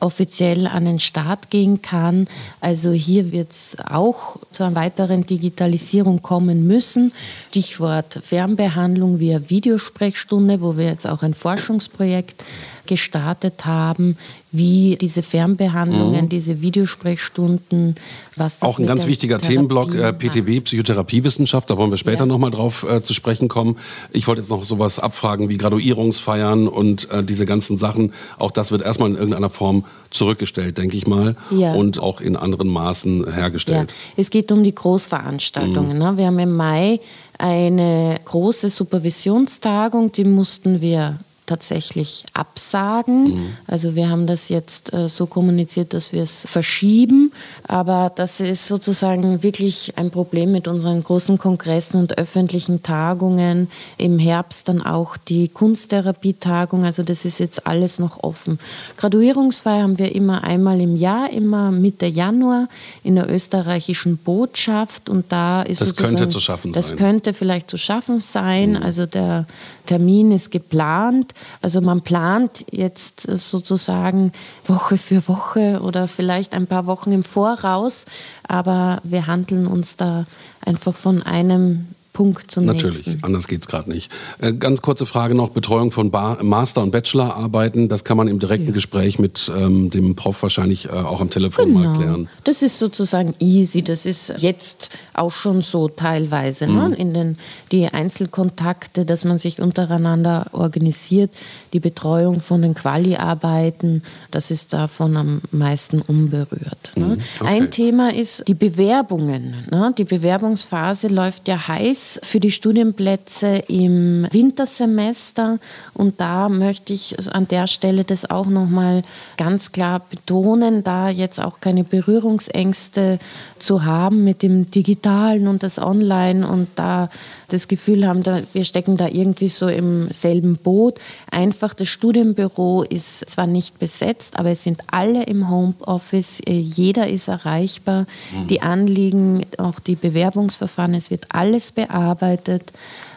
offiziell 0.00 0.66
an 0.66 0.84
den 0.84 1.00
Start 1.00 1.50
gehen 1.50 1.82
kann. 1.82 2.28
Also 2.60 2.92
hier 2.92 3.32
wird 3.32 3.50
es 3.50 3.76
auch 3.84 4.36
zu 4.50 4.64
einer 4.64 4.76
weiteren 4.76 5.26
Digitalisierung 5.26 6.22
kommen 6.22 6.66
müssen. 6.66 7.12
Stichwort 7.50 8.20
Fernbehandlung 8.22 9.18
via 9.18 9.48
Videosprechstunde, 9.48 10.60
wo 10.60 10.76
wir 10.76 10.86
jetzt 10.86 11.06
auch 11.06 11.22
ein 11.22 11.34
Forschungsprojekt 11.34 12.44
gestartet 12.86 13.64
haben, 13.66 14.16
wie 14.50 14.96
diese 14.98 15.22
Fernbehandlungen, 15.22 16.24
mhm. 16.24 16.28
diese 16.28 16.62
Videosprechstunden, 16.62 17.96
was 18.36 18.58
das 18.58 18.68
Auch 18.68 18.78
ein 18.78 18.86
ganz 18.86 19.06
wichtiger 19.06 19.40
Themenblock, 19.40 19.94
äh, 19.94 20.12
PTB, 20.12 20.64
Psychotherapiewissenschaft, 20.64 21.68
da 21.68 21.76
wollen 21.76 21.90
wir 21.90 21.98
später 21.98 22.20
ja. 22.20 22.26
nochmal 22.26 22.50
drauf 22.50 22.86
äh, 22.88 23.02
zu 23.02 23.12
sprechen 23.12 23.48
kommen. 23.48 23.76
Ich 24.10 24.26
wollte 24.26 24.40
jetzt 24.40 24.50
noch 24.50 24.64
sowas 24.64 24.98
abfragen 24.98 25.50
wie 25.50 25.58
Graduierungsfeiern 25.58 26.66
und 26.66 27.10
äh, 27.10 27.22
diese 27.22 27.44
ganzen 27.44 27.76
Sachen. 27.76 28.14
Auch 28.38 28.50
das 28.50 28.70
wird 28.70 28.82
erstmal 28.82 29.10
in 29.10 29.16
irgendeiner 29.16 29.50
Form 29.50 29.84
zurückgestellt, 30.10 30.78
denke 30.78 30.96
ich 30.96 31.06
mal, 31.06 31.36
ja. 31.50 31.74
und 31.74 31.98
auch 31.98 32.20
in 32.22 32.36
anderen 32.36 32.68
Maßen 32.68 33.30
hergestellt. 33.30 33.90
Ja. 33.90 34.12
Es 34.16 34.30
geht 34.30 34.50
um 34.50 34.64
die 34.64 34.74
Großveranstaltungen. 34.74 35.92
Mhm. 35.92 35.98
Ne? 35.98 36.16
Wir 36.16 36.26
haben 36.26 36.38
im 36.38 36.56
Mai 36.56 37.00
eine 37.36 38.16
große 38.24 38.70
Supervisionstagung, 38.70 40.10
die 40.10 40.24
mussten 40.24 40.80
wir 40.80 41.18
tatsächlich 41.48 42.24
absagen. 42.34 43.24
Mhm. 43.24 43.56
Also 43.66 43.94
wir 43.94 44.08
haben 44.08 44.26
das 44.26 44.48
jetzt 44.48 44.92
äh, 44.92 45.08
so 45.08 45.26
kommuniziert, 45.26 45.94
dass 45.94 46.12
wir 46.12 46.22
es 46.22 46.46
verschieben. 46.46 47.32
Aber 47.66 48.12
das 48.14 48.40
ist 48.40 48.68
sozusagen 48.68 49.42
wirklich 49.42 49.94
ein 49.96 50.10
Problem 50.10 50.52
mit 50.52 50.68
unseren 50.68 51.02
großen 51.02 51.38
Kongressen 51.38 51.98
und 51.98 52.18
öffentlichen 52.18 52.82
Tagungen. 52.82 53.70
Im 53.96 54.18
Herbst 54.18 54.68
dann 54.68 54.82
auch 54.82 55.16
die 55.16 55.48
Kunsttherapietagung. 55.48 56.84
Also 56.84 57.02
das 57.02 57.24
ist 57.24 57.40
jetzt 57.40 57.66
alles 57.66 57.98
noch 57.98 58.22
offen. 58.22 58.58
Graduierungsfeier 58.98 59.82
haben 59.82 59.98
wir 59.98 60.14
immer 60.14 60.44
einmal 60.44 60.80
im 60.80 60.96
Jahr, 60.96 61.32
immer 61.32 61.70
Mitte 61.70 62.06
Januar 62.06 62.68
in 63.02 63.16
der 63.16 63.30
österreichischen 63.30 64.18
Botschaft. 64.18 65.08
Und 65.08 65.32
da 65.32 65.62
ist 65.62 65.80
das 65.80 65.96
könnte 65.96 66.28
zu 66.28 66.40
schaffen 66.40 66.72
das 66.72 66.90
sein. 66.90 66.98
Das 66.98 67.06
könnte 67.06 67.34
vielleicht 67.34 67.70
zu 67.70 67.78
schaffen 67.78 68.20
sein. 68.20 68.70
Mhm. 68.70 68.82
Also 68.82 69.06
der 69.06 69.46
Termin 69.88 70.32
ist 70.32 70.50
geplant. 70.50 71.32
Also 71.62 71.80
man 71.80 72.02
plant 72.02 72.64
jetzt 72.70 73.22
sozusagen 73.22 74.32
Woche 74.66 74.98
für 74.98 75.26
Woche 75.28 75.80
oder 75.82 76.08
vielleicht 76.08 76.52
ein 76.52 76.66
paar 76.66 76.86
Wochen 76.86 77.10
im 77.10 77.24
Voraus, 77.24 78.04
aber 78.46 79.00
wir 79.02 79.26
handeln 79.26 79.66
uns 79.66 79.96
da 79.96 80.26
einfach 80.60 80.94
von 80.94 81.22
einem 81.22 81.88
Punkt 82.12 82.50
zum 82.50 82.64
Natürlich, 82.64 83.06
nächsten. 83.06 83.24
anders 83.24 83.46
geht 83.46 83.60
es 83.60 83.68
gerade 83.68 83.88
nicht. 83.88 84.10
Äh, 84.40 84.52
ganz 84.52 84.82
kurze 84.82 85.06
Frage 85.06 85.36
noch, 85.36 85.50
Betreuung 85.50 85.92
von 85.92 86.10
Bar 86.10 86.42
Master- 86.42 86.82
und 86.82 86.90
Bachelorarbeiten, 86.90 87.88
das 87.88 88.02
kann 88.02 88.16
man 88.16 88.26
im 88.26 88.40
direkten 88.40 88.66
ja. 88.66 88.72
Gespräch 88.72 89.20
mit 89.20 89.50
ähm, 89.56 89.88
dem 89.90 90.16
Prof 90.16 90.42
wahrscheinlich 90.42 90.86
äh, 90.86 90.88
auch 90.88 91.20
am 91.20 91.30
Telefon 91.30 91.66
genau. 91.66 91.78
mal 91.78 91.96
klären. 91.96 92.28
Das 92.42 92.62
ist 92.62 92.80
sozusagen 92.80 93.34
easy, 93.38 93.82
das 93.82 94.04
ist 94.04 94.34
jetzt 94.38 94.90
auch 95.18 95.32
schon 95.32 95.62
so 95.62 95.88
teilweise, 95.88 96.66
ne? 96.66 96.72
mhm. 96.72 96.90
ne? 96.90 96.96
in 96.96 97.14
den, 97.14 97.38
die 97.72 97.86
Einzelkontakte, 97.86 99.04
dass 99.04 99.24
man 99.24 99.38
sich 99.38 99.60
untereinander 99.60 100.46
organisiert, 100.52 101.30
die 101.72 101.80
Betreuung 101.80 102.40
von 102.40 102.62
den 102.62 102.74
Quali-Arbeiten, 102.74 104.02
das 104.30 104.50
ist 104.50 104.72
davon 104.72 105.16
am 105.16 105.40
meisten 105.50 106.00
unberührt. 106.00 106.92
Ne? 106.94 107.06
Mhm. 107.06 107.18
Okay. 107.40 107.46
Ein 107.46 107.70
Thema 107.70 108.14
ist 108.14 108.44
die 108.46 108.54
Bewerbungen. 108.54 109.66
Ne? 109.70 109.92
Die 109.96 110.04
Bewerbungsphase 110.04 111.08
läuft 111.08 111.48
ja 111.48 111.68
heiß 111.68 112.20
für 112.22 112.40
die 112.40 112.50
Studienplätze 112.50 113.64
im 113.68 114.26
Wintersemester. 114.30 115.58
Und 115.94 116.20
da 116.20 116.48
möchte 116.48 116.92
ich 116.92 117.16
an 117.34 117.48
der 117.48 117.66
Stelle 117.66 118.04
das 118.04 118.30
auch 118.30 118.46
nochmal 118.46 119.02
ganz 119.36 119.72
klar 119.72 120.00
betonen, 120.08 120.84
da 120.84 121.08
jetzt 121.08 121.40
auch 121.40 121.60
keine 121.60 121.84
Berührungsängste 121.84 123.18
zu 123.58 123.84
haben 123.84 124.24
mit 124.24 124.42
dem 124.42 124.70
Digitalen 124.70 125.07
und 125.08 125.62
das 125.62 125.78
Online 125.78 126.46
und 126.48 126.68
da 126.76 127.08
das 127.48 127.66
Gefühl 127.66 128.06
haben, 128.06 128.22
da, 128.22 128.40
wir 128.52 128.64
stecken 128.64 128.96
da 128.96 129.08
irgendwie 129.08 129.48
so 129.48 129.68
im 129.68 130.08
selben 130.10 130.56
Boot. 130.56 130.98
Einfach 131.30 131.72
das 131.72 131.88
Studienbüro 131.88 132.82
ist 132.82 133.28
zwar 133.30 133.46
nicht 133.46 133.78
besetzt, 133.78 134.38
aber 134.38 134.50
es 134.50 134.62
sind 134.62 134.82
alle 134.90 135.24
im 135.24 135.48
Homeoffice, 135.48 136.40
äh, 136.40 136.52
jeder 136.52 137.08
ist 137.08 137.28
erreichbar. 137.28 138.06
Mhm. 138.32 138.46
Die 138.48 138.60
Anliegen, 138.60 139.46
auch 139.56 139.80
die 139.80 139.96
Bewerbungsverfahren, 139.96 140.94
es 140.94 141.10
wird 141.10 141.26
alles 141.30 141.72
bearbeitet 141.72 142.70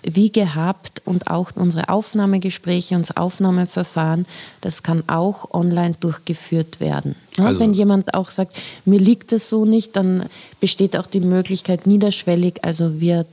wie 0.03 0.31
gehabt 0.31 1.01
und 1.05 1.27
auch 1.27 1.51
unsere 1.55 1.89
Aufnahmegespräche, 1.89 2.95
unser 2.95 3.17
Aufnahmeverfahren, 3.17 4.25
das 4.61 4.83
kann 4.83 5.03
auch 5.07 5.53
online 5.53 5.95
durchgeführt 5.99 6.79
werden. 6.79 7.15
Also, 7.37 7.61
wenn 7.61 7.73
jemand 7.73 8.13
auch 8.13 8.29
sagt, 8.29 8.57
mir 8.85 8.99
liegt 8.99 9.31
das 9.31 9.47
so 9.47 9.65
nicht, 9.65 9.95
dann 9.95 10.25
besteht 10.59 10.97
auch 10.97 11.07
die 11.07 11.21
Möglichkeit 11.21 11.87
niederschwellig, 11.87 12.63
also 12.63 12.99
wir 12.99 13.25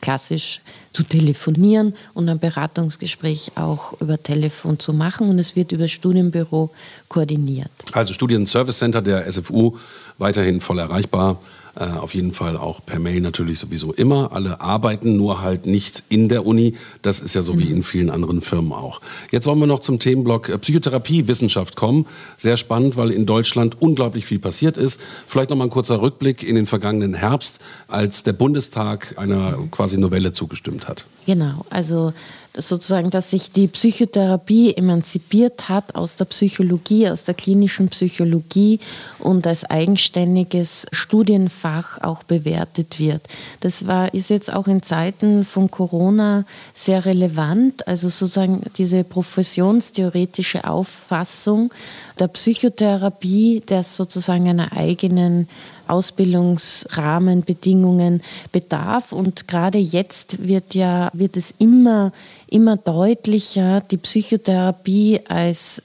klassisch 0.00 0.60
zu 0.92 1.02
telefonieren 1.02 1.94
und 2.14 2.28
ein 2.28 2.38
Beratungsgespräch 2.38 3.52
auch 3.56 4.00
über 4.00 4.22
Telefon 4.22 4.78
zu 4.78 4.92
machen 4.92 5.28
und 5.28 5.38
es 5.38 5.56
wird 5.56 5.72
über 5.72 5.88
Studienbüro 5.88 6.70
koordiniert. 7.08 7.70
Also 7.92 8.12
Studienservice 8.12 8.78
Center 8.78 9.02
der 9.02 9.30
SFU 9.30 9.76
weiterhin 10.18 10.60
voll 10.60 10.78
erreichbar. 10.78 11.38
Äh, 11.74 11.84
auf 11.84 12.14
jeden 12.14 12.34
Fall 12.34 12.58
auch 12.58 12.84
per 12.84 12.98
Mail 12.98 13.20
natürlich 13.20 13.58
sowieso 13.58 13.92
immer. 13.92 14.32
Alle 14.32 14.60
arbeiten 14.60 15.16
nur 15.16 15.40
halt 15.40 15.64
nicht 15.64 16.02
in 16.10 16.28
der 16.28 16.44
Uni. 16.44 16.74
Das 17.00 17.20
ist 17.20 17.34
ja 17.34 17.42
so 17.42 17.58
wie 17.58 17.64
mhm. 17.66 17.76
in 17.76 17.82
vielen 17.82 18.10
anderen 18.10 18.42
Firmen 18.42 18.72
auch. 18.72 19.00
Jetzt 19.30 19.46
wollen 19.46 19.58
wir 19.58 19.66
noch 19.66 19.80
zum 19.80 19.98
Themenblock 19.98 20.50
äh, 20.50 20.58
Psychotherapiewissenschaft 20.58 21.74
kommen. 21.74 22.06
Sehr 22.36 22.58
spannend, 22.58 22.96
weil 22.96 23.10
in 23.10 23.24
Deutschland 23.24 23.80
unglaublich 23.80 24.26
viel 24.26 24.38
passiert 24.38 24.76
ist. 24.76 25.00
Vielleicht 25.26 25.48
noch 25.48 25.56
mal 25.56 25.64
ein 25.64 25.70
kurzer 25.70 26.02
Rückblick 26.02 26.42
in 26.42 26.56
den 26.56 26.66
vergangenen 26.66 27.14
Herbst, 27.14 27.60
als 27.88 28.22
der 28.22 28.34
Bundestag 28.34 29.14
einer 29.16 29.58
quasi 29.70 29.96
Novelle 29.96 30.32
zugestimmt 30.32 30.88
hat. 30.88 31.06
Genau, 31.24 31.64
also 31.70 32.12
sozusagen, 32.54 33.10
dass 33.10 33.30
sich 33.30 33.50
die 33.50 33.66
Psychotherapie 33.66 34.74
emanzipiert 34.74 35.68
hat 35.68 35.94
aus 35.94 36.16
der 36.16 36.26
Psychologie, 36.26 37.08
aus 37.08 37.24
der 37.24 37.34
klinischen 37.34 37.88
Psychologie 37.88 38.80
und 39.18 39.46
als 39.46 39.64
eigenständiges 39.64 40.86
Studienfach 40.92 42.02
auch 42.02 42.22
bewertet 42.22 42.98
wird. 42.98 43.22
Das 43.60 43.86
war, 43.86 44.12
ist 44.12 44.30
jetzt 44.30 44.52
auch 44.52 44.66
in 44.66 44.82
Zeiten 44.82 45.44
von 45.44 45.70
Corona 45.70 46.44
sehr 46.74 47.04
relevant, 47.04 47.86
also 47.88 48.08
sozusagen 48.08 48.62
diese 48.76 49.04
professionstheoretische 49.04 50.64
Auffassung 50.64 51.72
der 52.18 52.28
Psychotherapie, 52.28 53.62
der 53.68 53.82
sozusagen 53.82 54.48
einer 54.48 54.74
eigenen 54.76 55.48
Ausbildungsrahmenbedingungen 55.88 58.22
bedarf. 58.50 59.12
Und 59.12 59.48
gerade 59.48 59.78
jetzt 59.78 60.46
wird 60.46 60.74
ja, 60.74 61.10
wird 61.12 61.36
es 61.36 61.54
immer, 61.58 62.12
immer 62.48 62.76
deutlicher, 62.76 63.80
die 63.80 63.98
Psychotherapie 63.98 65.20
als 65.28 65.82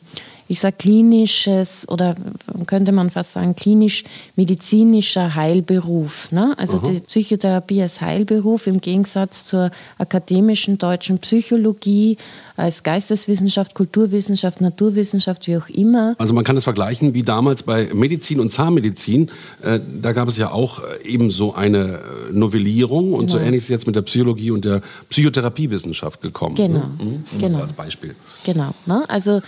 ich 0.50 0.62
sage 0.62 0.77
klinisches 0.79 1.88
oder 1.89 2.15
könnte 2.67 2.93
man 2.93 3.10
fast 3.10 3.34
sagen 3.34 3.55
klinisch-medizinischer 3.55 5.36
Heilberuf. 5.36 6.31
Ne? 6.31 6.53
Also 6.57 6.77
Aha. 6.77 6.89
die 6.89 7.00
Psychotherapie 7.01 7.81
als 7.81 8.00
Heilberuf 8.00 8.67
im 8.67 8.79
Gegensatz 8.79 9.46
zur 9.46 9.72
akademischen 9.98 10.77
deutschen 10.77 11.19
Psychologie 11.19 12.17
als 12.57 12.81
Geisteswissenschaft, 12.81 13.75
Kulturwissenschaft, 13.75 14.61
Naturwissenschaft, 14.61 15.45
wie 15.47 15.57
auch 15.57 15.69
immer. 15.69 16.15
Also 16.17 16.33
man 16.33 16.43
kann 16.43 16.57
es 16.57 16.63
vergleichen 16.63 17.13
wie 17.13 17.21
damals 17.21 17.61
bei 17.61 17.89
Medizin 17.93 18.39
und 18.39 18.51
Zahnmedizin. 18.51 19.29
Äh, 19.61 19.79
da 20.01 20.11
gab 20.11 20.27
es 20.27 20.37
ja 20.37 20.51
auch 20.51 20.79
äh, 20.79 21.07
eben 21.07 21.29
so 21.29 21.53
eine 21.53 21.77
äh, 21.77 21.99
Novellierung 22.31 23.13
und 23.13 23.27
genau. 23.27 23.33
so 23.33 23.37
ähnlich 23.39 23.59
ist 23.59 23.69
jetzt 23.69 23.85
mit 23.85 23.95
der 23.95 24.01
Psychologie 24.01 24.49
und 24.49 24.65
der 24.65 24.81
Psychotherapiewissenschaft 25.09 26.21
gekommen. 26.21 26.55
Ne? 26.55 26.67
Genau. 26.67 26.79
Ne? 26.79 27.19
Mhm. 27.31 27.39
genau. 27.39 27.59
Als 27.59 27.73
Beispiel. 27.73 28.15
Genau. 28.43 28.73
Ne? 28.87 29.03
Also 29.07 29.41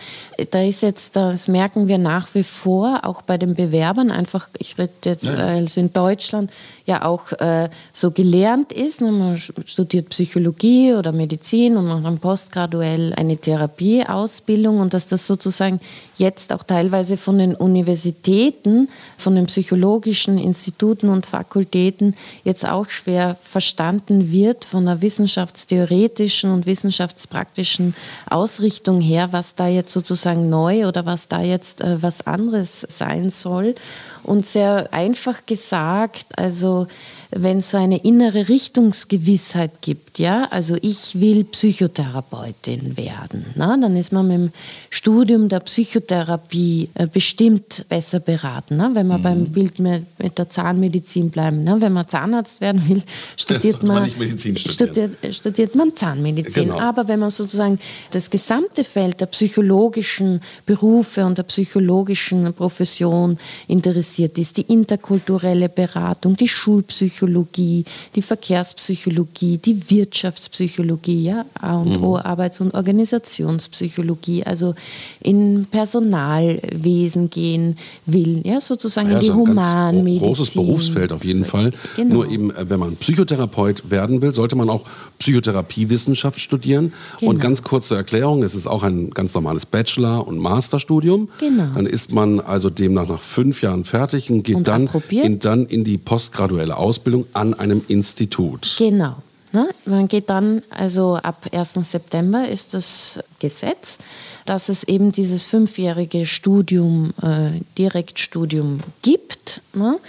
da 0.52 0.62
ist 0.62 0.84
jetzt, 0.84 1.16
das 1.16 1.48
merken 1.48 1.88
wir 1.88 1.98
nach 1.98 2.28
wie 2.36 2.44
vor, 2.44 3.02
auch 3.06 3.24
bei 3.24 3.40
den 3.40 3.56
Bewerbern, 3.56 4.12
einfach, 4.12 4.50
ich 4.60 4.78
rede 4.78 4.92
jetzt 5.06 5.26
ja. 5.26 5.34
also 5.34 5.80
in 5.80 5.92
Deutschland, 5.92 6.52
ja 6.86 7.06
auch 7.06 7.32
äh, 7.34 7.70
so 7.92 8.12
gelernt 8.12 8.72
ist. 8.72 9.02
Ne? 9.02 9.12
Man 9.12 9.40
studiert 9.40 10.10
Psychologie 10.10 10.94
oder 10.94 11.12
Medizin 11.12 11.78
und 11.78 11.88
macht 11.88 12.06
dann 12.06 12.20
postgraduell 12.20 12.99
eine 13.16 13.38
Therapieausbildung 13.38 14.80
und 14.80 14.94
dass 14.94 15.08
das 15.08 15.26
sozusagen 15.26 15.80
jetzt 16.18 16.52
auch 16.54 16.64
teilweise 16.64 17.18
von 17.18 17.38
den 17.38 17.56
Universitäten, 17.56 18.90
von 19.18 19.36
den 19.36 19.46
psychologischen 19.48 20.38
Instituten 20.38 21.10
und 21.10 21.26
Fakultäten 21.26 22.16
jetzt 22.44 22.68
auch 22.68 22.90
schwer 22.90 23.38
verstanden 23.44 24.32
wird 24.32 24.66
von 24.66 24.86
der 24.86 25.02
wissenschaftstheoretischen 25.02 26.52
und 26.52 26.66
wissenschaftspraktischen 26.66 27.96
Ausrichtung 28.30 29.02
her, 29.02 29.30
was 29.32 29.56
da 29.56 29.68
jetzt 29.68 29.94
sozusagen 29.94 30.50
neu 30.50 30.88
oder 30.88 31.06
was 31.06 31.28
da 31.28 31.42
jetzt 31.42 31.82
äh, 31.82 32.02
was 32.02 32.28
anderes 32.28 32.82
sein 32.90 33.30
soll. 33.30 33.76
Und 34.24 34.46
sehr 34.46 34.90
einfach 34.92 35.46
gesagt, 35.46 36.26
also 36.38 36.88
wenn 37.32 37.60
es 37.60 37.72
so 37.72 37.78
eine 37.78 37.98
innere 38.04 38.50
Richtungsgewissheit 38.50 39.82
gibt, 39.82 40.18
ja, 40.18 40.48
also 40.50 40.78
ich 40.82 41.20
will 41.20 41.44
Psychotherapeutin 41.44 42.98
werden, 42.98 43.46
na, 43.56 43.78
dann 43.78 43.96
ist 43.98 44.12
man 44.12 44.28
mit 44.28 44.38
dem 44.38 44.52
Studium 44.90 45.48
der 45.48 45.60
Psychotherapie 45.60 46.90
äh, 46.96 47.06
bestimmt 47.06 47.86
besser 47.88 48.20
beraten, 48.20 48.78
na, 48.78 48.96
wenn 48.96 49.06
man 49.06 49.20
mhm. 49.20 49.24
beim 49.24 49.46
Bild 49.46 49.78
mit, 49.78 50.06
mit, 50.18 50.40
der 50.40 50.50
Zahnmedizin 50.50 51.30
bleiben. 51.30 51.64
Na, 51.64 51.80
wenn 51.80 51.94
man 51.94 52.08
Zahnarzt 52.08 52.62
werden 52.62 52.90
will, 52.90 53.04
studiert 53.38 53.84
man, 53.84 54.12
man 54.18 54.40
studiert, 54.58 55.12
studiert, 55.32 55.76
man 55.76 55.96
Zahnmedizin. 55.96 56.70
Genau. 56.70 56.80
Aber 56.80 57.08
wenn 57.08 57.20
man 57.20 57.30
sozusagen 57.30 57.78
das 58.10 58.32
gesamte 58.32 58.84
Feld 58.84 59.22
der 59.22 59.28
psychologischen 59.28 60.42
Berufe 60.66 61.26
und 61.26 61.38
der 61.38 61.44
psychologischen 61.44 62.52
Profession 62.56 63.38
interessiert 63.68 64.40
ist, 64.40 64.58
die 64.58 64.64
interkulturelle 64.64 65.70
Beratung, 65.70 66.36
die 66.36 66.48
Schulpsychologie, 66.48 67.19
Psychologie, 67.20 67.84
die 68.16 68.22
Verkehrspsychologie, 68.22 69.58
die 69.58 69.90
Wirtschaftspsychologie, 69.90 71.24
ja, 71.26 71.46
A 71.60 71.76
und 71.76 72.02
O, 72.02 72.16
mhm. 72.16 72.22
Arbeits- 72.24 72.62
und 72.62 72.74
Organisationspsychologie, 72.74 74.44
also 74.44 74.74
in 75.22 75.68
Personalwesen 75.70 77.30
gehen 77.30 77.78
will, 78.06 78.42
ja, 78.46 78.62
sozusagen 78.62 79.10
ja, 79.10 79.16
in 79.16 79.20
die 79.20 79.32
also 79.32 79.42
Humanmedizin. 79.42 80.22
Ein 80.22 80.28
großes 80.28 80.52
Berufsfeld 80.52 81.12
auf 81.12 81.26
jeden 81.26 81.44
Fall. 81.44 81.72
Genau. 81.98 82.16
Nur 82.16 82.30
eben, 82.30 82.52
äh, 82.52 82.70
wenn 82.70 82.80
man 82.80 82.96
Psychotherapeut 82.96 83.90
werden 83.90 84.22
will, 84.22 84.34
sollte 84.34 84.56
man 84.56 84.70
auch 84.70 84.86
Psychotherapiewissenschaft 85.20 86.40
studieren. 86.40 86.94
Genau. 87.20 87.32
Und 87.32 87.42
ganz 87.42 87.64
kurze 87.64 87.96
Erklärung, 87.96 88.44
es 88.44 88.56
ist 88.56 88.68
auch 88.68 88.84
ein 88.84 89.10
ganz 89.10 89.34
normales 89.34 89.66
Bachelor- 89.66 90.26
und 90.26 90.38
Masterstudium. 90.38 91.28
Genau. 91.40 91.68
Dann 91.76 91.86
ist 91.86 92.14
man 92.14 92.40
also 92.40 92.70
demnach 92.70 93.10
nach 93.10 93.20
fünf 93.20 93.62
Jahren 93.62 93.84
fertig 93.84 94.32
und 94.32 94.44
geht 94.44 94.56
und 94.56 94.68
dann, 94.70 94.90
in, 95.10 95.40
dann 95.40 95.66
in 95.66 95.84
die 95.84 95.98
postgraduelle 95.98 96.78
Ausbildung 96.78 97.09
an 97.34 97.54
einem 97.54 97.84
Institut. 97.88 98.76
Genau. 98.78 99.18
Ne? 99.52 99.68
Man 99.86 100.08
geht 100.08 100.30
dann, 100.30 100.62
also 100.70 101.16
ab 101.16 101.48
1. 101.52 101.74
September 101.84 102.48
ist 102.48 102.74
das 102.74 103.20
Gesetz, 103.40 103.98
dass 104.46 104.70
es 104.70 104.84
eben 104.84 105.12
dieses 105.12 105.46
fünfjährige 105.46 106.26
Studium, 106.26 107.14
äh, 107.22 107.60
Direktstudium 107.78 108.80
gibt. 109.02 109.62
Ne? 109.74 110.00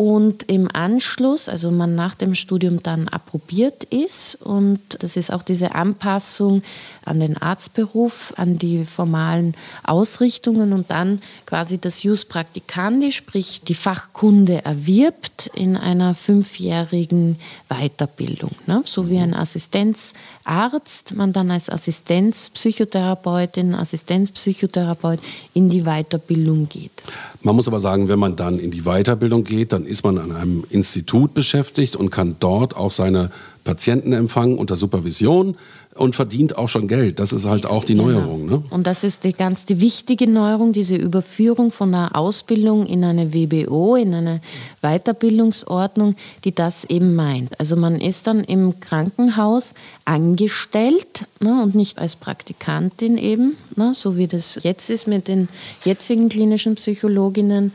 Und 0.00 0.44
im 0.44 0.66
Anschluss, 0.72 1.46
also 1.46 1.70
man 1.70 1.94
nach 1.94 2.14
dem 2.14 2.34
Studium 2.34 2.82
dann 2.82 3.06
approbiert 3.08 3.84
ist 3.84 4.34
und 4.36 4.80
das 5.00 5.14
ist 5.14 5.30
auch 5.30 5.42
diese 5.42 5.74
Anpassung 5.74 6.62
an 7.04 7.20
den 7.20 7.36
Arztberuf, 7.36 8.32
an 8.38 8.56
die 8.56 8.86
formalen 8.86 9.54
Ausrichtungen 9.84 10.72
und 10.72 10.90
dann 10.90 11.20
quasi 11.44 11.76
das 11.76 12.02
Jus 12.02 12.24
Practicandi, 12.24 13.12
sprich 13.12 13.60
die 13.60 13.74
Fachkunde 13.74 14.64
erwirbt 14.64 15.50
in 15.54 15.76
einer 15.76 16.14
fünfjährigen 16.14 17.38
Weiterbildung. 17.68 18.52
Ne? 18.66 18.82
So 18.86 19.10
wie 19.10 19.18
ein 19.18 19.34
Assistenzarzt, 20.44 21.14
man 21.14 21.32
dann 21.32 21.50
als 21.50 21.68
Assistenzpsychotherapeutin, 21.68 23.74
Assistenzpsychotherapeut 23.74 25.20
in 25.54 25.68
die 25.68 25.82
Weiterbildung 25.82 26.68
geht. 26.68 26.92
Man 27.42 27.56
muss 27.56 27.68
aber 27.68 27.80
sagen, 27.80 28.08
wenn 28.08 28.18
man 28.18 28.36
dann 28.36 28.58
in 28.58 28.70
die 28.70 28.82
Weiterbildung 28.82 29.44
geht, 29.44 29.72
dann 29.72 29.84
ist 29.84 30.04
man 30.04 30.18
an 30.18 30.34
einem 30.34 30.64
Institut 30.70 31.34
beschäftigt 31.34 31.96
und 31.96 32.10
kann 32.10 32.36
dort 32.40 32.76
auch 32.76 32.90
seine 32.90 33.30
Patienten 33.64 34.12
empfangen 34.12 34.58
unter 34.58 34.76
Supervision 34.76 35.56
und 35.94 36.14
verdient 36.14 36.56
auch 36.56 36.68
schon 36.68 36.88
Geld. 36.88 37.18
Das 37.18 37.32
ist 37.32 37.44
halt 37.44 37.66
auch 37.66 37.84
die 37.84 37.94
genau. 37.94 38.08
Neuerung. 38.08 38.46
Ne? 38.46 38.62
Und 38.70 38.86
das 38.86 39.04
ist 39.04 39.24
die 39.24 39.32
ganz 39.32 39.64
die 39.64 39.80
wichtige 39.80 40.28
Neuerung, 40.28 40.72
diese 40.72 40.96
Überführung 40.96 41.72
von 41.72 41.94
einer 41.94 42.16
Ausbildung 42.16 42.86
in 42.86 43.04
eine 43.04 43.34
WBO, 43.34 43.96
in 43.96 44.14
eine 44.14 44.40
Weiterbildungsordnung, 44.82 46.14
die 46.44 46.54
das 46.54 46.84
eben 46.84 47.14
meint. 47.14 47.58
Also 47.58 47.76
man 47.76 48.00
ist 48.00 48.26
dann 48.26 48.44
im 48.44 48.80
Krankenhaus 48.80 49.74
angestellt 50.04 51.26
ne, 51.40 51.60
und 51.62 51.74
nicht 51.74 51.98
als 51.98 52.16
Praktikantin 52.16 53.18
eben, 53.18 53.56
ne, 53.76 53.92
so 53.94 54.16
wie 54.16 54.26
das 54.26 54.60
jetzt 54.62 54.90
ist 54.90 55.06
mit 55.06 55.28
den 55.28 55.48
jetzigen 55.84 56.28
klinischen 56.28 56.76
Psychologinnen 56.76 57.72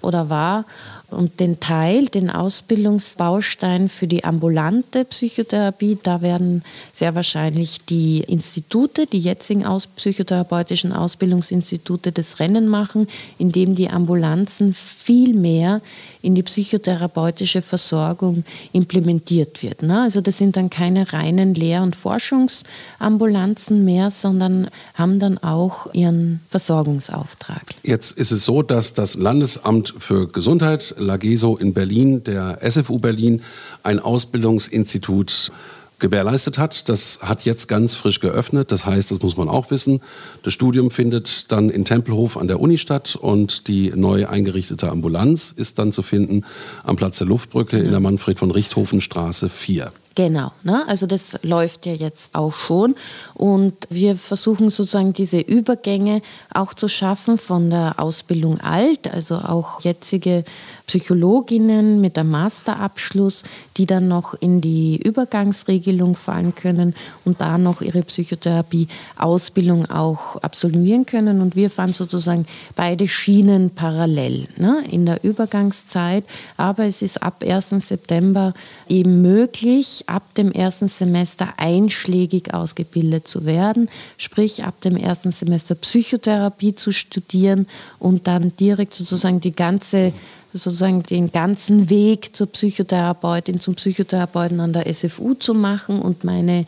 oder 0.00 0.30
war 0.30 0.64
und 1.10 1.40
den 1.40 1.58
Teil, 1.58 2.06
den 2.06 2.30
Ausbildungsbaustein 2.30 3.88
für 3.88 4.06
die 4.06 4.24
ambulante 4.24 5.04
Psychotherapie, 5.04 5.98
da 6.02 6.22
werden 6.22 6.62
sehr 6.94 7.14
wahrscheinlich 7.14 7.84
die 7.86 8.20
Institute, 8.20 9.06
die 9.06 9.18
jetzigen 9.18 9.64
aus 9.64 9.86
psychotherapeutischen 9.86 10.92
Ausbildungsinstitute 10.92 12.12
das 12.12 12.40
Rennen 12.40 12.68
machen, 12.68 13.08
indem 13.38 13.74
die 13.74 13.88
Ambulanzen 13.88 14.74
viel 14.74 15.34
mehr 15.34 15.80
in 16.20 16.34
die 16.34 16.42
psychotherapeutische 16.42 17.62
Versorgung 17.62 18.44
implementiert 18.72 19.62
wird. 19.62 19.82
Ne? 19.82 20.02
Also 20.02 20.20
das 20.20 20.38
sind 20.38 20.56
dann 20.56 20.68
keine 20.68 21.12
reinen 21.12 21.54
Lehr- 21.54 21.82
und 21.82 21.96
Forschungsambulanzen 21.96 23.84
mehr, 23.84 24.10
sondern 24.10 24.68
haben 24.94 25.20
dann 25.20 25.38
auch 25.38 25.92
ihren 25.94 26.40
Versorgungsauftrag. 26.50 27.62
Jetzt 27.82 28.18
ist 28.18 28.32
es 28.32 28.44
so, 28.44 28.62
dass 28.62 28.94
das 28.94 29.14
Landesamt 29.14 29.94
für 29.98 30.28
Gesundheit, 30.28 30.94
LAGESO 30.98 31.56
in 31.56 31.74
Berlin, 31.74 32.24
der 32.24 32.58
SFU 32.68 32.98
Berlin, 32.98 33.42
ein 33.82 33.98
Ausbildungsinstitut 34.00 35.52
gewährleistet 35.98 36.58
hat. 36.58 36.88
Das 36.88 37.20
hat 37.22 37.44
jetzt 37.44 37.68
ganz 37.68 37.94
frisch 37.94 38.20
geöffnet. 38.20 38.72
Das 38.72 38.86
heißt, 38.86 39.10
das 39.10 39.20
muss 39.20 39.36
man 39.36 39.48
auch 39.48 39.70
wissen. 39.70 40.00
Das 40.42 40.52
Studium 40.52 40.90
findet 40.90 41.50
dann 41.50 41.70
in 41.70 41.84
Tempelhof 41.84 42.36
an 42.36 42.48
der 42.48 42.60
Uni 42.60 42.78
statt 42.78 43.16
und 43.16 43.68
die 43.68 43.92
neu 43.94 44.26
eingerichtete 44.28 44.90
Ambulanz 44.90 45.52
ist 45.56 45.78
dann 45.78 45.92
zu 45.92 46.02
finden 46.02 46.44
am 46.84 46.96
Platz 46.96 47.18
der 47.18 47.26
Luftbrücke 47.26 47.78
in 47.78 47.90
der 47.90 48.00
Manfred 48.00 48.38
von 48.38 48.50
Richthofen 48.50 49.00
Straße 49.00 49.48
4. 49.48 49.92
Genau, 50.14 50.50
ne? 50.64 50.82
also 50.88 51.06
das 51.06 51.38
läuft 51.42 51.86
ja 51.86 51.92
jetzt 51.92 52.34
auch 52.34 52.52
schon 52.52 52.96
und 53.34 53.74
wir 53.88 54.16
versuchen 54.16 54.68
sozusagen 54.68 55.12
diese 55.12 55.38
Übergänge 55.38 56.22
auch 56.52 56.74
zu 56.74 56.88
schaffen 56.88 57.38
von 57.38 57.70
der 57.70 58.00
Ausbildung 58.00 58.60
alt, 58.60 59.08
also 59.08 59.36
auch 59.36 59.80
jetzige 59.82 60.44
Psychologinnen 60.88 62.00
mit 62.00 62.18
einem 62.18 62.30
Masterabschluss, 62.30 63.44
die 63.76 63.84
dann 63.84 64.08
noch 64.08 64.32
in 64.34 64.62
die 64.62 64.96
Übergangsregelung 64.96 66.16
fallen 66.16 66.54
können 66.54 66.94
und 67.26 67.42
da 67.42 67.58
noch 67.58 67.82
ihre 67.82 68.02
Psychotherapie-Ausbildung 68.02 69.90
auch 69.90 70.36
absolvieren 70.36 71.04
können. 71.04 71.42
Und 71.42 71.56
wir 71.56 71.68
fahren 71.68 71.92
sozusagen 71.92 72.46
beide 72.74 73.06
Schienen 73.06 73.70
parallel 73.70 74.48
ne, 74.56 74.82
in 74.90 75.04
der 75.04 75.22
Übergangszeit. 75.22 76.24
Aber 76.56 76.86
es 76.86 77.02
ist 77.02 77.22
ab 77.22 77.44
1. 77.46 77.68
September 77.80 78.54
eben 78.88 79.20
möglich, 79.20 80.04
ab 80.06 80.34
dem 80.36 80.50
ersten 80.50 80.88
Semester 80.88 81.50
einschlägig 81.58 82.54
ausgebildet 82.54 83.28
zu 83.28 83.44
werden, 83.44 83.90
sprich 84.16 84.64
ab 84.64 84.80
dem 84.80 84.96
ersten 84.96 85.32
Semester 85.32 85.74
Psychotherapie 85.74 86.74
zu 86.74 86.92
studieren 86.92 87.66
und 87.98 88.26
dann 88.26 88.56
direkt 88.56 88.94
sozusagen 88.94 89.40
die 89.40 89.52
ganze 89.54 90.14
sozusagen 90.52 91.02
den 91.02 91.30
ganzen 91.30 91.90
Weg 91.90 92.34
zur 92.34 92.46
Psychotherapeutin, 92.48 93.60
zum 93.60 93.74
Psychotherapeuten 93.74 94.60
an 94.60 94.72
der 94.72 94.92
SFU 94.92 95.34
zu 95.34 95.54
machen. 95.54 96.00
Und 96.00 96.24
meine 96.24 96.66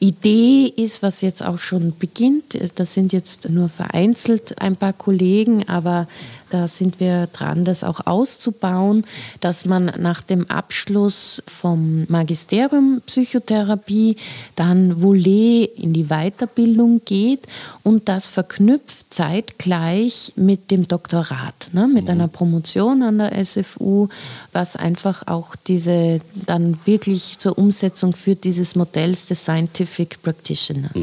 Idee 0.00 0.66
ist, 0.66 1.02
was 1.02 1.20
jetzt 1.20 1.44
auch 1.44 1.58
schon 1.58 1.96
beginnt, 1.96 2.58
das 2.74 2.94
sind 2.94 3.12
jetzt 3.12 3.48
nur 3.48 3.68
vereinzelt 3.68 4.60
ein 4.60 4.74
paar 4.76 4.92
Kollegen, 4.92 5.68
aber 5.68 6.08
da 6.52 6.68
sind 6.68 7.00
wir 7.00 7.28
dran, 7.28 7.64
das 7.64 7.82
auch 7.82 8.06
auszubauen, 8.06 9.04
dass 9.40 9.64
man 9.64 9.86
nach 9.98 10.20
dem 10.20 10.50
Abschluss 10.50 11.42
vom 11.46 12.04
Magisterium 12.08 13.00
Psychotherapie 13.06 14.16
dann 14.54 15.00
Volet 15.00 15.70
in 15.76 15.92
die 15.92 16.08
Weiterbildung 16.08 17.00
geht 17.04 17.40
und 17.82 18.08
das 18.08 18.28
verknüpft 18.28 19.12
zeitgleich 19.12 20.32
mit 20.36 20.70
dem 20.70 20.88
Doktorat, 20.88 21.70
ne, 21.72 21.88
mit 21.88 22.04
mhm. 22.04 22.10
einer 22.10 22.28
Promotion 22.28 23.02
an 23.02 23.18
der 23.18 23.44
SFU, 23.44 24.08
was 24.52 24.76
einfach 24.76 25.26
auch 25.26 25.56
diese 25.56 26.20
dann 26.34 26.78
wirklich 26.84 27.38
zur 27.38 27.56
Umsetzung 27.56 28.14
führt 28.14 28.44
dieses 28.44 28.76
Modells 28.76 29.26
des 29.26 29.42
Scientific 29.42 30.22
Practitioners. 30.22 31.02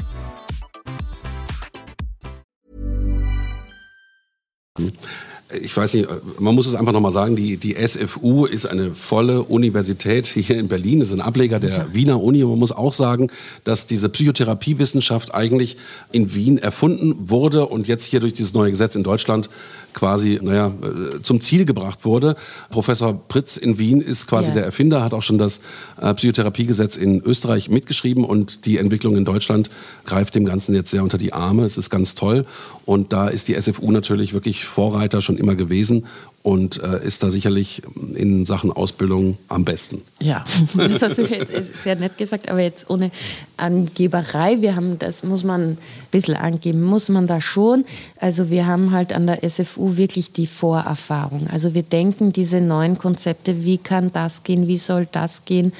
Ich 5.61 5.75
weiß 5.75 5.93
nicht, 5.95 6.07
man 6.39 6.55
muss 6.55 6.67
es 6.67 6.75
einfach 6.75 6.93
nochmal 6.93 7.11
sagen, 7.11 7.35
die, 7.35 7.57
die 7.57 7.75
SFU 7.75 8.45
ist 8.45 8.65
eine 8.65 8.91
volle 8.91 9.43
Universität 9.43 10.27
hier 10.27 10.57
in 10.57 10.67
Berlin, 10.67 11.01
ist 11.01 11.11
ein 11.11 11.21
Ableger 11.21 11.59
der 11.59 11.93
Wiener 11.93 12.21
Uni. 12.21 12.43
Man 12.43 12.59
muss 12.59 12.71
auch 12.71 12.93
sagen, 12.93 13.29
dass 13.63 13.87
diese 13.87 14.09
Psychotherapiewissenschaft 14.09 15.33
eigentlich 15.33 15.77
in 16.11 16.33
Wien 16.33 16.57
erfunden 16.57 17.29
wurde 17.29 17.65
und 17.65 17.87
jetzt 17.87 18.05
hier 18.05 18.19
durch 18.19 18.33
dieses 18.33 18.53
neue 18.53 18.71
Gesetz 18.71 18.95
in 18.95 19.03
Deutschland 19.03 19.49
quasi, 19.93 20.39
naja, 20.41 20.67
äh, 20.67 21.21
zum 21.21 21.41
Ziel 21.41 21.65
gebracht 21.65 22.05
wurde. 22.05 22.35
Professor 22.69 23.13
Pritz 23.27 23.57
in 23.57 23.79
Wien 23.79 24.01
ist 24.01 24.27
quasi 24.27 24.49
ja. 24.49 24.55
der 24.55 24.65
Erfinder, 24.65 25.03
hat 25.03 25.13
auch 25.13 25.21
schon 25.21 25.37
das 25.37 25.61
äh, 26.01 26.13
Psychotherapiegesetz 26.13 26.97
in 26.97 27.21
Österreich 27.21 27.69
mitgeschrieben 27.69 28.23
und 28.23 28.65
die 28.65 28.77
Entwicklung 28.77 29.15
in 29.17 29.25
Deutschland 29.25 29.69
greift 30.05 30.35
dem 30.35 30.45
Ganzen 30.45 30.75
jetzt 30.75 30.91
sehr 30.91 31.03
unter 31.03 31.17
die 31.17 31.33
Arme. 31.33 31.65
Es 31.65 31.77
ist 31.77 31.89
ganz 31.89 32.15
toll 32.15 32.45
und 32.85 33.13
da 33.13 33.27
ist 33.27 33.47
die 33.47 33.59
SFU 33.59 33.91
natürlich 33.91 34.33
wirklich 34.33 34.65
Vorreiter 34.65 35.21
schon 35.21 35.37
immer 35.37 35.55
gewesen 35.55 36.05
und 36.43 36.81
äh, 36.81 37.05
ist 37.05 37.21
da 37.23 37.29
sicherlich 37.29 37.83
in 38.15 38.45
Sachen 38.45 38.71
Ausbildung 38.71 39.37
am 39.47 39.63
besten. 39.63 40.01
Ja, 40.19 40.43
das 40.73 41.01
hast 41.01 41.17
du 41.17 41.23
jetzt 41.23 41.75
sehr 41.75 41.95
nett 41.95 42.17
gesagt, 42.17 42.49
aber 42.49 42.61
jetzt 42.61 42.89
ohne 42.89 43.11
Angeberei. 43.57 44.61
Wir 44.61 44.75
haben, 44.75 44.97
das 44.97 45.23
muss 45.23 45.43
man 45.43 45.61
ein 45.61 45.77
bisschen 46.09 46.35
angeben, 46.35 46.81
muss 46.81 47.09
man 47.09 47.27
da 47.27 47.41
schon. 47.41 47.85
Also 48.19 48.49
wir 48.49 48.65
haben 48.65 48.91
halt 48.91 49.13
an 49.13 49.27
der 49.27 49.47
SFU 49.47 49.97
wirklich 49.97 50.31
die 50.31 50.47
Vorerfahrung. 50.47 51.47
Also 51.51 51.73
wir 51.73 51.83
denken 51.83 52.33
diese 52.33 52.59
neuen 52.59 52.97
Konzepte, 52.97 53.63
wie 53.63 53.77
kann 53.77 54.11
das 54.11 54.43
gehen, 54.43 54.67
wie 54.67 54.77
soll 54.77 55.07
das 55.11 55.45
gehen, 55.45 55.73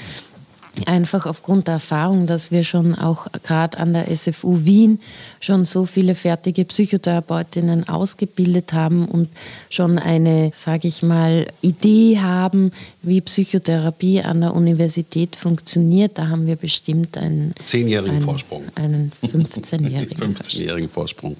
einfach 0.85 1.25
aufgrund 1.25 1.67
der 1.67 1.75
Erfahrung, 1.75 2.27
dass 2.27 2.51
wir 2.51 2.63
schon 2.63 2.95
auch 2.95 3.27
gerade 3.43 3.77
an 3.77 3.93
der 3.93 4.15
SFU 4.15 4.65
Wien 4.65 4.99
schon 5.39 5.65
so 5.65 5.85
viele 5.85 6.15
fertige 6.15 6.65
Psychotherapeutinnen 6.65 7.89
ausgebildet 7.89 8.73
haben 8.73 9.05
und 9.05 9.29
schon 9.69 9.99
eine, 9.99 10.51
sage 10.53 10.87
ich 10.87 11.03
mal, 11.03 11.47
Idee 11.61 12.19
haben, 12.19 12.71
wie 13.01 13.21
Psychotherapie 13.21 14.21
an 14.21 14.41
der 14.41 14.53
Universität 14.53 15.35
funktioniert. 15.35 16.17
Da 16.17 16.29
haben 16.29 16.47
wir 16.47 16.55
bestimmt 16.55 17.17
einen 17.17 17.53
zehnjährigen 17.65 18.21
Vorsprung. 18.21 18.63
Einen 18.75 19.11
15-jährigen 19.23 20.17
15 20.17 20.89
Vorsprung. 20.89 21.35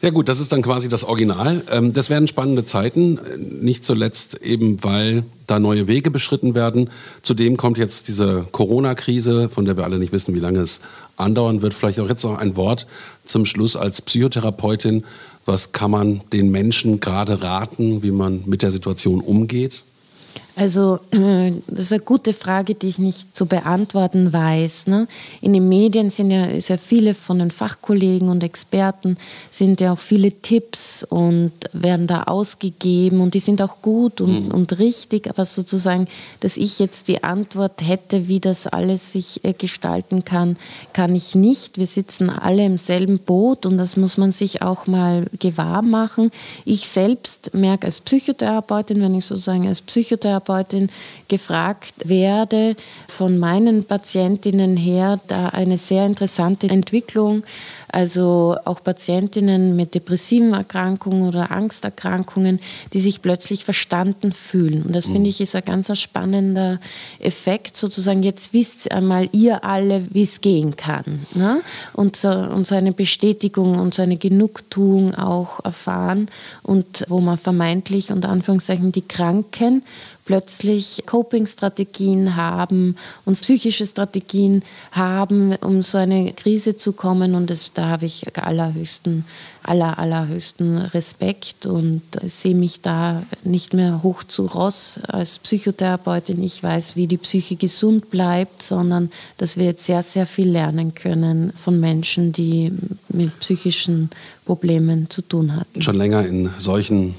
Ja 0.00 0.10
gut, 0.10 0.28
das 0.28 0.38
ist 0.38 0.52
dann 0.52 0.62
quasi 0.62 0.88
das 0.88 1.02
Original. 1.02 1.62
Ähm, 1.70 1.92
das 1.92 2.08
werden 2.08 2.28
spannende 2.28 2.64
Zeiten, 2.64 3.18
nicht 3.60 3.84
zuletzt 3.84 4.40
eben, 4.42 4.82
weil 4.84 5.24
da 5.48 5.58
neue 5.58 5.88
Wege 5.88 6.12
beschritten 6.12 6.54
werden. 6.54 6.90
Zudem 7.22 7.56
kommt 7.56 7.78
jetzt 7.78 8.06
diese 8.06 8.46
Corona-Krise, 8.52 9.48
von 9.48 9.64
der 9.64 9.76
wir 9.76 9.82
alle 9.82 9.98
nicht 9.98 10.12
wissen, 10.12 10.34
wie 10.34 10.40
lange 10.40 10.60
es 10.60 10.80
andauern 11.16 11.62
wird. 11.62 11.74
Vielleicht 11.74 11.98
auch 11.98 12.08
jetzt 12.08 12.22
noch 12.22 12.38
ein 12.38 12.54
Wort 12.54 12.86
zum 13.24 13.44
Schluss 13.44 13.74
als 13.74 14.00
Psychotherapeutin. 14.00 15.04
Was 15.46 15.72
kann 15.72 15.90
man 15.90 16.20
den 16.32 16.50
Menschen 16.52 17.00
gerade 17.00 17.42
raten, 17.42 18.02
wie 18.04 18.12
man 18.12 18.42
mit 18.46 18.62
der 18.62 18.70
Situation 18.70 19.20
umgeht? 19.20 19.82
Also 20.58 20.98
äh, 21.12 21.52
das 21.68 21.84
ist 21.84 21.92
eine 21.92 22.02
gute 22.02 22.32
Frage, 22.32 22.74
die 22.74 22.88
ich 22.88 22.98
nicht 22.98 23.36
zu 23.36 23.46
beantworten 23.46 24.32
weiß. 24.32 24.88
Ne? 24.88 25.06
In 25.40 25.52
den 25.52 25.68
Medien 25.68 26.10
sind 26.10 26.32
ja, 26.32 26.46
ist 26.46 26.66
ja 26.66 26.78
viele 26.78 27.14
von 27.14 27.38
den 27.38 27.52
Fachkollegen 27.52 28.28
und 28.28 28.42
Experten 28.42 29.18
sind 29.52 29.80
ja 29.80 29.92
auch 29.92 30.00
viele 30.00 30.32
Tipps 30.32 31.04
und 31.04 31.52
werden 31.72 32.08
da 32.08 32.24
ausgegeben 32.24 33.20
und 33.20 33.34
die 33.34 33.38
sind 33.38 33.62
auch 33.62 33.82
gut 33.82 34.20
und, 34.20 34.46
mhm. 34.46 34.50
und 34.52 34.80
richtig, 34.80 35.30
aber 35.30 35.44
sozusagen, 35.44 36.08
dass 36.40 36.56
ich 36.56 36.80
jetzt 36.80 37.06
die 37.06 37.22
Antwort 37.22 37.80
hätte, 37.80 38.26
wie 38.26 38.40
das 38.40 38.66
alles 38.66 39.12
sich 39.12 39.44
äh, 39.44 39.52
gestalten 39.52 40.24
kann, 40.24 40.56
kann 40.92 41.14
ich 41.14 41.36
nicht. 41.36 41.78
Wir 41.78 41.86
sitzen 41.86 42.30
alle 42.30 42.66
im 42.66 42.78
selben 42.78 43.20
Boot 43.20 43.64
und 43.64 43.78
das 43.78 43.96
muss 43.96 44.16
man 44.16 44.32
sich 44.32 44.60
auch 44.60 44.88
mal 44.88 45.26
gewahr 45.38 45.82
machen. 45.82 46.32
Ich 46.64 46.88
selbst 46.88 47.54
merke 47.54 47.86
als 47.86 48.00
Psychotherapeutin, 48.00 49.00
wenn 49.00 49.14
ich 49.14 49.24
sozusagen 49.24 49.68
als 49.68 49.80
Psychotherapeutin 49.82 50.47
Psychotherapeutin 50.48 50.88
gefragt 51.28 51.94
werde, 52.04 52.74
von 53.06 53.38
meinen 53.38 53.84
Patientinnen 53.84 54.76
her, 54.76 55.20
da 55.28 55.48
eine 55.50 55.78
sehr 55.78 56.06
interessante 56.06 56.68
Entwicklung. 56.68 57.44
Also 57.90 58.56
auch 58.66 58.84
Patientinnen 58.84 59.74
mit 59.74 59.94
depressiven 59.94 60.52
Erkrankungen 60.52 61.26
oder 61.26 61.50
Angsterkrankungen, 61.50 62.60
die 62.92 63.00
sich 63.00 63.22
plötzlich 63.22 63.64
verstanden 63.64 64.32
fühlen. 64.32 64.82
Und 64.82 64.94
das 64.94 65.06
finde 65.06 65.20
mhm. 65.20 65.26
ich 65.26 65.40
ist 65.40 65.56
ein 65.56 65.64
ganz 65.64 65.98
spannender 65.98 66.80
Effekt, 67.18 67.78
sozusagen, 67.78 68.22
jetzt 68.22 68.52
wisst 68.52 68.92
einmal 68.92 69.30
ihr 69.32 69.64
alle, 69.64 70.06
wie 70.10 70.22
es 70.22 70.42
gehen 70.42 70.76
kann. 70.76 71.26
Ne? 71.34 71.62
Und, 71.94 72.16
so, 72.16 72.28
und 72.28 72.66
so 72.66 72.74
eine 72.74 72.92
Bestätigung 72.92 73.78
und 73.78 73.94
so 73.94 74.02
eine 74.02 74.18
Genugtuung 74.18 75.14
auch 75.14 75.64
erfahren 75.64 76.28
und 76.62 77.06
wo 77.08 77.20
man 77.20 77.38
vermeintlich 77.38 78.12
unter 78.12 78.28
Anführungszeichen 78.28 78.92
die 78.92 79.08
Kranken 79.08 79.82
plötzlich 80.28 81.04
Coping-Strategien 81.06 82.36
haben 82.36 82.96
und 83.24 83.40
psychische 83.40 83.86
Strategien 83.86 84.62
haben, 84.92 85.54
um 85.62 85.80
so 85.80 85.96
eine 85.96 86.34
Krise 86.34 86.76
zu 86.76 86.92
kommen. 86.92 87.34
Und 87.34 87.48
das, 87.48 87.72
da 87.72 87.86
habe 87.86 88.04
ich 88.04 88.26
allerhöchsten, 88.36 89.24
aller, 89.62 89.98
allerhöchsten 89.98 90.76
Respekt 90.76 91.64
und 91.64 92.02
sehe 92.26 92.54
mich 92.54 92.82
da 92.82 93.22
nicht 93.42 93.72
mehr 93.72 94.02
hoch 94.02 94.22
zu 94.22 94.44
Ross 94.44 95.00
als 95.08 95.38
Psychotherapeutin. 95.38 96.42
Ich 96.42 96.62
weiß, 96.62 96.94
wie 96.94 97.06
die 97.06 97.16
Psyche 97.16 97.56
gesund 97.56 98.10
bleibt, 98.10 98.62
sondern 98.62 99.10
dass 99.38 99.56
wir 99.56 99.64
jetzt 99.64 99.86
sehr, 99.86 100.02
sehr 100.02 100.26
viel 100.26 100.50
lernen 100.50 100.94
können 100.94 101.54
von 101.58 101.80
Menschen, 101.80 102.32
die 102.32 102.70
mit 103.08 103.40
psychischen 103.40 104.10
Problemen 104.44 105.08
zu 105.08 105.22
tun 105.22 105.56
hatten. 105.56 105.80
Schon 105.80 105.96
länger 105.96 106.26
in 106.26 106.50
solchen 106.58 107.14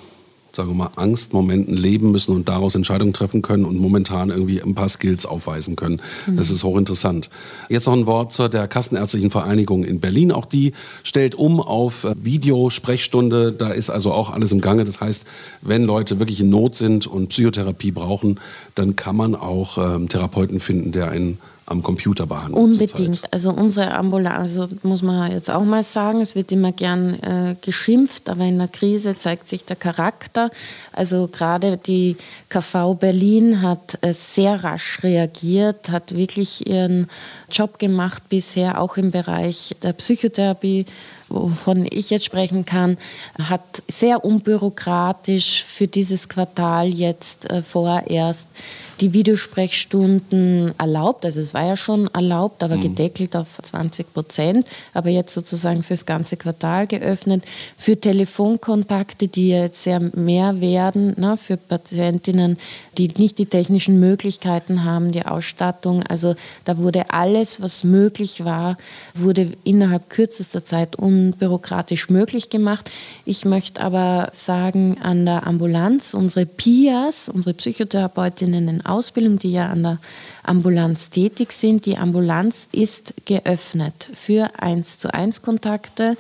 sagen 0.56 0.70
wir 0.70 0.76
mal, 0.76 0.92
Angstmomenten 0.96 1.76
leben 1.76 2.12
müssen 2.12 2.36
und 2.36 2.50
daraus 2.50 2.76
Entscheidungen 2.76 3.14
treffen 3.14 3.42
können 3.42 3.66
und 3.66 3.78
momentan 3.78 4.30
irgendwie 4.30 4.62
ein 4.62 4.76
paar 4.76 4.90
Skills 4.90 5.26
aufweisen 5.26 5.76
können. 5.76 6.02
Mhm. 6.28 6.38
Das 6.38 6.50
ist 6.50 6.64
hochinteressant. 6.64 7.30
Jetzt 7.70 7.88
noch 7.88 7.94
ein 7.94 8.06
Wort 8.06 8.32
zur 8.32 8.50
der 8.50 8.68
Kassenärztlichen 8.68 9.32
Vereinigung 9.32 9.84
in 9.84 10.00
Berlin. 10.00 10.32
Auch 10.32 10.46
die 10.46 10.74
stellt 11.04 11.36
um 11.36 11.60
auf 11.60 12.04
äh, 12.04 12.16
Videosprechstunde. 12.22 13.52
Da 13.52 13.70
ist 13.70 13.90
also 13.90 14.12
auch 14.12 14.32
alles 14.32 14.52
im 14.52 14.62
Gange. 14.62 14.86
Das 14.86 15.00
heißt, 15.00 15.26
wenn 15.62 15.84
Leute 15.84 16.20
wirklich 16.20 16.40
in 16.40 16.50
Not 16.50 16.76
sind 16.76 17.08
und 17.08 17.30
Psychotherapie 17.30 17.92
brauchen, 17.92 18.40
dann 18.76 18.96
kann 18.96 19.16
man 19.16 19.36
auch 19.36 19.78
ähm, 19.78 20.10
Therapeuten 20.10 20.60
finden, 20.60 20.92
der 20.92 21.10
einen 21.12 21.38
am 21.70 21.84
Computer 21.84 22.26
behandelt. 22.26 22.58
Unbedingt. 22.58 23.32
Also 23.32 23.52
unsere 23.52 23.94
Ambulanz, 23.94 24.40
also 24.40 24.68
muss 24.84 25.02
man 25.02 25.32
jetzt 25.32 25.50
auch 25.50 25.64
mal 25.64 25.84
sagen, 25.84 26.22
es 26.22 26.36
wird 26.36 26.52
immer 26.52 26.72
gern 26.72 27.16
äh, 27.22 27.56
geschimpft, 27.62 28.30
aber 28.30 28.46
in 28.46 28.58
der 28.58 28.68
Krise 28.68 29.18
zeigt 29.18 29.48
sich 29.50 29.66
der 29.66 29.76
Charakter. 29.76 30.52
Also 30.92 31.28
gerade 31.32 31.78
die 31.78 32.18
KV 32.50 32.96
Berlin 32.96 33.62
hat 33.62 33.98
äh, 34.02 34.14
sehr 34.14 34.64
rasch 34.64 35.04
reagiert, 35.04 35.90
hat 35.90 36.16
wirklich 36.16 36.68
ihren 36.68 37.10
Job 37.52 37.80
gemacht 37.80 38.24
bisher, 38.30 38.82
auch 38.82 38.98
im 38.98 39.12
Bereich 39.12 39.76
der 39.84 39.94
Psychotherapie 39.94 40.86
wovon 41.30 41.88
ich 41.90 42.10
jetzt 42.10 42.26
sprechen 42.26 42.66
kann, 42.66 42.98
hat 43.42 43.84
sehr 43.88 44.26
unbürokratisch 44.26 45.64
für 45.64 45.88
dieses 45.88 46.30
Quartal 46.30 46.88
jetzt 46.90 47.50
äh, 47.50 47.62
vorerst 47.62 48.48
die 49.02 49.14
Videosprechstunden 49.14 50.74
erlaubt. 50.78 51.26
Also 51.26 51.40
es 51.40 51.54
war 51.54 51.66
ja 51.66 51.78
schon 51.78 52.08
erlaubt, 52.14 52.64
aber 52.64 52.78
mhm. 52.78 52.82
gedeckelt 52.82 53.36
auf 53.36 53.48
20 53.62 54.14
Prozent. 54.14 54.68
Aber 54.94 55.10
jetzt 55.10 55.34
sozusagen 55.34 55.84
fürs 55.84 56.06
ganze 56.06 56.38
Quartal 56.38 56.88
geöffnet. 56.88 57.44
Für 57.78 58.00
Telefonkontakte, 58.00 59.28
die 59.28 59.50
jetzt 59.50 59.84
sehr 59.84 60.00
mehr 60.00 60.62
werden, 60.62 61.14
ne, 61.18 61.38
für 61.38 61.58
Patientinnen, 61.58 62.58
die 62.98 63.10
nicht 63.18 63.38
die 63.38 63.46
technischen 63.46 64.00
Möglichkeiten 64.00 64.84
haben, 64.84 65.12
die 65.12 65.26
Ausstattung. 65.26 66.04
Also 66.08 66.36
da 66.66 66.78
wurde 66.78 67.12
alles, 67.12 67.62
was 67.62 67.84
möglich 67.84 68.44
war, 68.44 68.78
wurde 69.14 69.54
innerhalb 69.64 70.10
kürzester 70.10 70.66
Zeit 70.66 70.98
unbürokratisch 71.20 72.10
möglich 72.10 72.50
gemacht. 72.50 72.90
Ich 73.26 73.46
möchte 73.46 73.82
aber 73.82 74.30
sagen, 74.34 74.98
an 75.02 75.26
der 75.26 75.46
Ambulanz, 75.46 76.14
unsere 76.14 76.46
PIAs, 76.46 77.30
unsere 77.30 77.54
Psychotherapeutinnen 77.54 78.68
in 78.68 78.86
Ausbildung, 78.86 79.40
die 79.40 79.52
ja 79.52 79.68
an 79.68 79.84
der 79.84 79.98
Ambulanz 80.44 81.10
tätig 81.10 81.52
sind. 81.52 81.86
Die 81.86 81.98
Ambulanz 81.98 82.68
ist 82.72 83.14
geöffnet 83.26 84.10
für 84.14 84.50
1 84.60 85.00
zu 85.00 85.14
1 85.14 85.42
Kontakte 85.42 86.18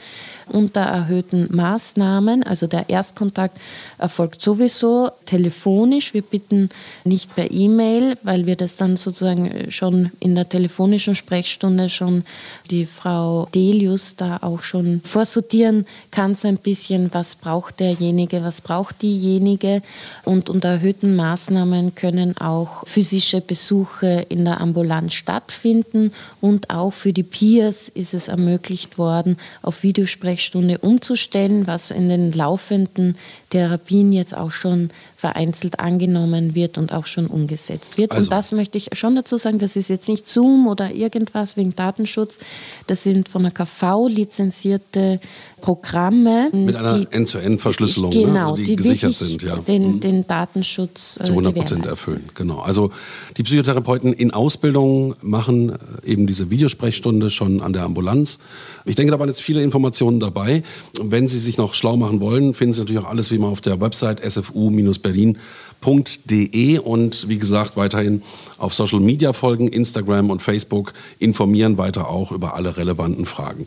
unter 0.48 0.82
erhöhten 0.82 1.48
Maßnahmen. 1.56 2.44
Also 2.44 2.68
der 2.68 2.90
Erstkontakt 2.90 3.58
erfolgt 3.98 4.42
sowieso 4.42 5.12
telefonisch. 5.26 6.14
Wir 6.14 6.22
bitten 6.22 6.70
nicht 7.04 7.36
per 7.36 7.52
E-Mail, 7.52 8.18
weil 8.24 8.46
wir 8.46 8.56
das 8.56 8.76
dann 8.76 8.98
sozusagen 8.98 9.72
schon 9.72 10.12
in 10.20 10.36
der 10.36 10.50
telefonischen 10.50 11.16
Sprechstunde 11.16 11.90
schon 11.90 12.24
die 12.72 12.86
Frau 12.86 13.48
Delius 13.54 14.16
da 14.16 14.40
auch 14.42 14.64
schon 14.64 15.02
vorsortieren 15.04 15.86
kann, 16.12 16.36
so 16.36 16.48
ein 16.48 16.58
bisschen, 16.58 17.14
was 17.14 17.36
braucht 17.36 17.80
derjenige, 17.80 18.44
was 18.44 18.62
braucht 18.62 19.02
diejenige. 19.02 19.82
Und 20.26 20.50
unter 20.50 20.70
erhöhten 20.70 21.16
Maßnahmen 21.16 21.96
können 21.96 22.38
auch 22.38 22.88
physische 22.88 23.42
Besuche 23.42 24.09
in 24.10 24.46
der 24.46 24.62
Ambulanz 24.62 25.14
stattfinden 25.14 26.14
und 26.42 26.70
auch 26.70 26.94
für 26.94 27.14
die 27.14 27.24
Peers 27.24 27.90
ist 27.90 28.14
es 28.14 28.28
ermöglicht 28.28 28.98
worden, 28.98 29.38
auf 29.62 29.84
Videosprechstunde 29.84 30.80
umzustellen, 30.80 31.68
was 31.68 31.92
in 31.92 32.10
den 32.10 32.32
laufenden 32.32 33.16
Therapien 33.50 34.12
jetzt 34.12 34.36
auch 34.36 34.52
schon 34.52 34.90
vereinzelt 35.16 35.80
angenommen 35.80 36.56
wird 36.56 36.78
und 36.78 36.94
auch 36.94 37.06
schon 37.06 37.28
umgesetzt 37.28 37.98
wird. 37.98 38.12
Also. 38.12 38.24
Und 38.24 38.32
das 38.32 38.52
möchte 38.54 38.78
ich 38.78 38.90
schon 38.94 39.16
dazu 39.16 39.36
sagen, 39.38 39.60
das 39.60 39.76
ist 39.76 39.90
jetzt 39.90 40.08
nicht 40.08 40.28
Zoom 40.30 40.68
oder 40.68 40.92
irgendwas 40.92 41.58
wegen 41.58 41.76
Datenschutz. 41.76 42.40
Das 42.88 43.04
sind 43.04 43.28
von 43.28 43.44
der 43.44 43.52
KV 43.52 44.08
lizenzierte 44.08 45.20
Programme. 45.60 46.50
Mit 46.54 46.76
einer 46.76 47.06
End-zu-End-Verschlüsselung, 47.12 48.12
genau, 48.12 48.32
ne? 48.32 48.42
also 48.42 48.56
die, 48.56 48.64
die 48.64 48.76
gesichert 48.78 49.16
sind. 49.16 49.44
Ja. 49.44 49.58
den, 49.58 49.96
Mhm. 49.96 50.00
den 50.00 50.28
Datenschutz 50.28 51.18
äh, 51.20 51.26
zu 51.26 51.32
100 51.32 51.54
Prozent 51.54 51.86
erfüllen. 51.86 52.30
Genau. 52.36 52.60
Also 52.60 52.92
die 53.38 53.44
Psychotherapeuten 53.44 54.14
in 54.14 54.32
Ausbildung 54.32 55.16
machen 55.22 55.72
äh, 55.72 55.76
eben 56.12 56.28
diese 56.28 56.50
Videosprechstunde 56.50 57.30
schon 57.30 57.62
an 57.62 57.74
der 57.74 57.84
Ambulanz. 57.84 58.40
Ich 58.86 58.96
denke, 58.96 59.12
da 59.12 59.20
waren 59.20 59.28
jetzt 59.28 59.42
viele 59.42 59.62
Informationen 59.62 60.20
dabei. 60.20 60.64
Wenn 61.02 61.28
Sie 61.28 61.40
sich 61.40 61.58
noch 61.58 61.74
schlau 61.74 61.98
machen 61.98 62.22
wollen, 62.22 62.54
finden 62.54 62.74
Sie 62.74 62.80
natürlich 62.80 63.04
auch 63.04 63.10
alles 63.10 63.32
wie 63.32 63.38
immer 63.40 63.48
auf 63.48 63.62
der 63.62 63.82
Website 63.82 64.20
sfu-berlin.de 64.30 66.80
und 66.80 67.30
wie 67.30 67.40
gesagt 67.40 67.78
weiterhin 67.78 68.22
auf 68.58 68.74
Social 68.74 69.00
Media 69.00 69.32
folgen, 69.34 69.70
Instagram 69.70 70.30
und 70.30 70.42
Facebook 70.42 70.92
informieren 71.20 71.78
weiter 71.78 72.10
auch 72.10 72.34
über 72.34 72.56
alle 72.56 72.76
relevanten 72.76 73.26
Fragen. 73.26 73.66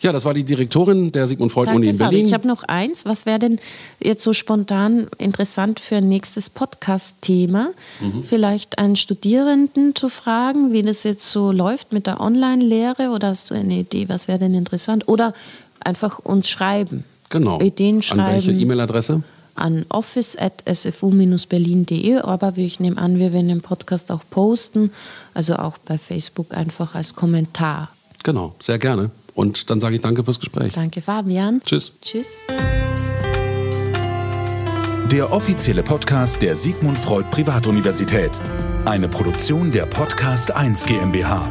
Ja, 0.00 0.12
das 0.12 0.24
war 0.24 0.32
die 0.32 0.44
Direktorin 0.44 1.10
der 1.12 1.26
Sigmund 1.26 1.52
Freud 1.52 1.70
Uni 1.72 1.88
in 1.88 1.98
Fabi. 1.98 2.10
Berlin. 2.10 2.26
Ich 2.26 2.32
habe 2.32 2.48
noch 2.48 2.62
eins. 2.62 3.04
Was 3.04 3.26
wäre 3.26 3.40
denn 3.40 3.58
jetzt 4.02 4.22
so 4.22 4.32
spontan 4.32 5.08
interessant 5.18 5.80
für 5.80 5.96
ein 5.96 6.08
nächstes 6.08 6.48
Podcast-Thema? 6.48 7.72
Mhm. 8.00 8.24
Vielleicht 8.26 8.78
einen 8.78 8.96
Studierenden 8.96 9.94
zu 9.94 10.08
fragen, 10.08 10.72
wie 10.72 10.82
das 10.82 11.02
jetzt 11.02 11.30
so 11.30 11.52
läuft 11.52 11.92
mit 11.92 12.06
der 12.06 12.18
Online-Lehre 12.20 13.10
oder 13.10 13.28
hast 13.28 13.50
du 13.50 13.54
eine 13.54 13.80
Idee, 13.80 14.08
was 14.08 14.26
wäre 14.28 14.38
denn 14.38 14.54
interessant? 14.54 15.06
Oder 15.08 15.34
einfach 15.80 16.20
uns 16.20 16.48
schreiben. 16.48 17.04
Genau. 17.30 17.60
Ideen 17.60 18.02
schreiben. 18.02 18.20
An 18.20 18.32
welche 18.32 18.52
E-Mail-Adresse? 18.52 19.22
an 19.56 19.84
office.sfu-berlin.de, 19.88 22.18
aber 22.18 22.52
ich 22.56 22.80
nehme 22.80 22.98
an, 22.98 23.18
wir 23.18 23.32
werden 23.32 23.48
den 23.48 23.60
Podcast 23.60 24.10
auch 24.10 24.22
posten, 24.30 24.90
also 25.34 25.56
auch 25.56 25.78
bei 25.78 25.98
Facebook 25.98 26.56
einfach 26.56 26.94
als 26.94 27.14
Kommentar. 27.14 27.90
Genau, 28.22 28.54
sehr 28.60 28.78
gerne. 28.78 29.10
Und 29.34 29.70
dann 29.70 29.80
sage 29.80 29.96
ich 29.96 30.00
danke 30.00 30.24
fürs 30.24 30.40
Gespräch. 30.40 30.72
Danke, 30.72 31.00
Fabian. 31.00 31.60
Tschüss. 31.64 31.92
Tschüss. 32.02 32.28
Der 35.10 35.32
offizielle 35.32 35.82
Podcast 35.82 36.40
der 36.42 36.56
Sigmund 36.56 36.98
Freud 36.98 37.28
Privatuniversität. 37.30 38.30
Eine 38.84 39.08
Produktion 39.08 39.70
der 39.70 39.86
Podcast 39.86 40.52
1 40.52 40.84
GmbH. 40.86 41.50